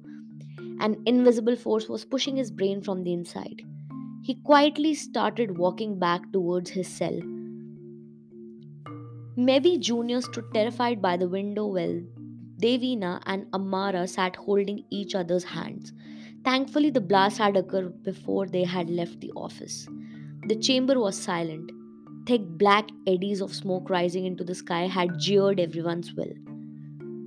An 0.81 1.03
invisible 1.07 1.57
force 1.57 1.89
was 1.89 2.05
pushing 2.05 2.37
his 2.37 2.51
brain 2.51 2.83
from 2.83 3.03
the 3.03 3.13
inside. 3.13 3.63
He 4.23 4.35
quietly 4.35 4.95
started 4.95 5.59
walking 5.59 5.99
back 5.99 6.33
towards 6.33 6.71
his 6.71 6.89
cell. 6.89 7.21
Mebby 9.37 9.79
Jr. 9.79 10.21
stood 10.21 10.53
terrified 10.55 11.03
by 11.03 11.17
the 11.17 11.29
window 11.29 11.67
while 11.67 12.01
Devina 12.61 13.21
and 13.27 13.47
Amara 13.53 14.07
sat 14.07 14.37
holding 14.37 14.85
each 14.91 15.15
other's 15.15 15.45
hands. 15.45 15.93
Thankfully, 16.45 16.91
the 16.91 17.01
blast 17.01 17.39
had 17.39 17.57
occurred 17.57 18.03
before 18.03 18.47
they 18.47 18.65
had 18.65 18.91
left 18.91 19.21
the 19.21 19.33
office. 19.35 19.87
The 20.47 20.57
chamber 20.57 21.01
was 21.01 21.17
silent. 21.17 21.73
Thick 22.27 22.43
black 22.47 22.89
eddies 23.07 23.41
of 23.41 23.55
smoke 23.55 23.89
rising 23.89 24.27
into 24.27 24.45
the 24.45 24.55
sky 24.55 24.87
had 24.87 25.19
jeered 25.19 25.59
everyone's 25.59 26.13
will. 26.13 26.33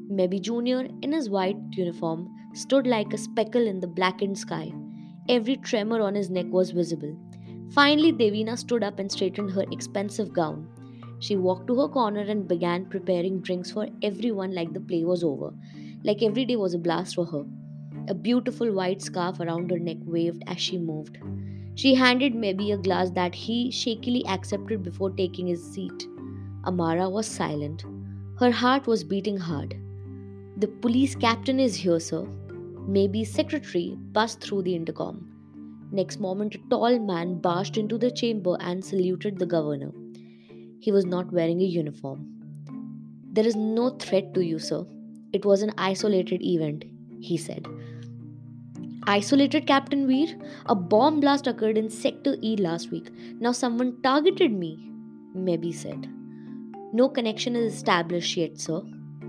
Mebby 0.10 0.40
Jr., 0.40 0.86
in 1.02 1.12
his 1.12 1.30
white 1.30 1.58
uniform, 1.72 2.30
stood 2.54 2.86
like 2.86 3.12
a 3.12 3.18
speckle 3.18 3.66
in 3.66 3.80
the 3.80 3.88
blackened 3.88 4.38
sky. 4.38 4.72
Every 5.28 5.58
tremor 5.58 6.02
on 6.02 6.14
his 6.14 6.30
neck 6.30 6.46
was 6.50 6.72
visible. 6.72 7.18
Finally, 7.72 8.14
Devina 8.14 8.56
stood 8.58 8.84
up 8.84 9.00
and 9.00 9.12
straightened 9.12 9.52
her 9.52 9.66
expensive 9.72 10.32
gown. 10.32 10.68
She 11.20 11.36
walked 11.36 11.68
to 11.68 11.82
her 11.82 11.88
corner 11.88 12.22
and 12.22 12.48
began 12.48 12.86
preparing 12.86 13.42
drinks 13.42 13.72
for 13.72 13.88
everyone 14.04 14.54
like 14.54 14.74
the 14.74 14.80
play 14.80 15.04
was 15.04 15.24
over, 15.24 15.54
like 16.04 16.22
every 16.22 16.46
day 16.46 16.56
was 16.56 16.76
a 16.76 16.78
blast 16.78 17.16
for 17.16 17.26
her. 17.26 17.46
A 18.10 18.14
beautiful 18.14 18.72
white 18.72 19.02
scarf 19.02 19.40
around 19.40 19.70
her 19.70 19.80
neck 19.80 19.98
waved 20.06 20.44
as 20.48 20.60
she 20.60 20.78
moved. 20.78 21.18
She 21.76 21.94
handed 21.94 22.34
Mebby 22.34 22.72
a 22.72 22.78
glass 22.78 23.10
that 23.12 23.36
he 23.36 23.70
shakily 23.70 24.26
accepted 24.28 24.82
before 24.82 25.12
taking 25.12 25.48
his 25.48 25.64
seat. 25.64 26.08
Amara 26.66 27.10
was 27.10 27.28
silent. 27.28 27.84
Her 28.40 28.52
heart 28.52 28.88
was 28.88 29.04
beating 29.04 29.38
hard. 29.38 29.76
The 30.58 30.68
police 30.68 31.16
captain 31.16 31.60
is 31.60 31.76
here, 31.76 32.00
sir, 32.00 32.26
Mebby's 32.88 33.34
secretary 33.34 33.98
buzzed 34.14 34.40
through 34.40 34.62
the 34.62 34.74
intercom. 34.74 35.30
Next 35.92 36.20
moment, 36.20 36.56
a 36.56 36.70
tall 36.70 37.00
man 37.00 37.40
barged 37.40 37.78
into 37.78 37.98
the 37.98 38.10
chamber 38.10 38.56
and 38.62 38.84
saluted 38.84 39.38
the 39.38 39.46
governor. 39.46 39.92
He 40.80 40.92
was 40.92 41.06
not 41.06 41.34
wearing 41.34 41.62
a 41.62 41.66
uniform. 41.66 42.26
There 43.34 43.46
is 43.46 43.56
no 43.56 43.90
threat 43.90 44.34
to 44.34 44.46
you, 44.46 44.60
sir. 44.60 44.86
It 45.34 45.46
was 45.46 45.62
an 45.62 45.74
isolated 45.78 46.42
event, 46.42 46.86
he 47.20 47.36
said. 47.36 47.68
Isolated, 49.10 49.66
Captain 49.66 50.06
Veer? 50.06 50.38
A 50.66 50.76
bomb 50.76 51.22
blast 51.22 51.48
occurred 51.48 51.78
in 51.78 51.90
Sector 51.90 52.36
E 52.42 52.58
last 52.58 52.92
week. 52.92 53.10
Now 53.40 53.54
someone 53.54 54.02
targeted 54.02 54.52
me, 54.52 54.92
Mebby 55.34 55.72
said. 55.72 56.10
No 56.92 57.08
connection 57.08 57.56
is 57.56 57.74
established 57.74 58.36
yet, 58.36 58.60
sir, 58.60 58.82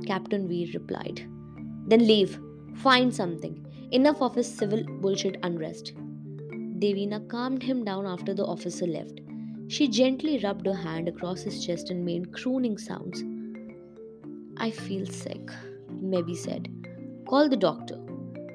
Captain 0.05 0.49
Veer 0.49 0.69
replied. 0.75 1.25
Then 1.87 2.07
leave, 2.09 2.41
Find 2.75 3.15
something. 3.15 3.65
Enough 3.93 4.21
of 4.21 4.35
his 4.35 4.53
civil 4.53 4.83
bullshit 5.01 5.39
unrest. 5.45 5.93
Devina 6.81 7.29
calmed 7.29 7.63
him 7.63 7.85
down 7.85 8.05
after 8.05 8.35
the 8.35 8.45
officer 8.45 8.87
left. 8.87 9.21
She 9.69 9.87
gently 9.87 10.39
rubbed 10.39 10.67
her 10.67 10.75
hand 10.75 11.09
across 11.09 11.43
his 11.43 11.65
chest 11.65 11.91
and 11.91 12.05
made 12.05 12.33
crooning 12.33 12.79
sounds. 12.79 13.23
I 14.57 14.71
feel 14.71 15.07
sick, 15.07 15.51
Mebby 15.89 16.35
said. 16.35 16.69
Call 17.29 17.49
the 17.49 17.57
doctor. 17.57 17.99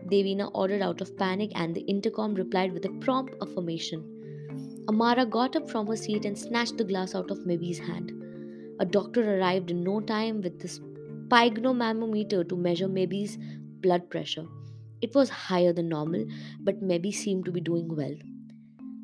Devina 0.10 0.50
ordered 0.54 0.82
out 0.82 1.02
of 1.02 1.16
panic, 1.18 1.52
and 1.56 1.74
the 1.74 1.82
intercom 1.82 2.34
replied 2.34 2.74
with 2.74 2.86
a 2.86 2.92
prompt 3.00 3.36
affirmation. 3.42 4.04
Amara 4.90 5.26
got 5.26 5.56
up 5.56 5.70
from 5.70 5.88
her 5.88 5.96
seat 5.96 6.26
and 6.26 6.38
snatched 6.38 6.78
the 6.78 6.84
glass 6.84 7.16
out 7.16 7.32
of 7.32 7.46
Mebby's 7.46 7.80
hand. 7.80 8.12
A 8.80 8.86
doctor 8.86 9.38
arrived 9.38 9.72
in 9.72 9.84
no 9.84 10.02
time 10.02 10.42
with 10.42 10.60
the 10.60 10.68
sphygmomanometer 10.68 12.48
to 12.50 12.56
measure 12.56 12.88
Mebby's 12.88 13.38
blood 13.82 14.10
pressure. 14.10 14.46
It 15.02 15.16
was 15.16 15.30
higher 15.30 15.74
than 15.74 15.90
normal, 15.90 16.26
but 16.60 16.82
Mebby 16.82 17.12
seemed 17.12 17.46
to 17.46 17.52
be 17.52 17.62
doing 17.62 17.96
well. 17.96 18.16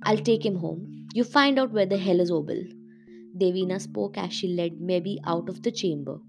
I'll 0.03 0.17
take 0.17 0.45
him 0.45 0.55
home. 0.55 1.07
You 1.13 1.23
find 1.23 1.59
out 1.59 1.71
where 1.71 1.85
the 1.85 1.97
hell 1.97 2.19
is 2.19 2.31
Obel. 2.31 2.63
Devina 3.37 3.79
spoke 3.79 4.17
as 4.17 4.33
she 4.33 4.47
led 4.47 4.81
Mebby 4.81 5.19
out 5.25 5.49
of 5.49 5.61
the 5.63 5.71
chamber. 5.71 6.19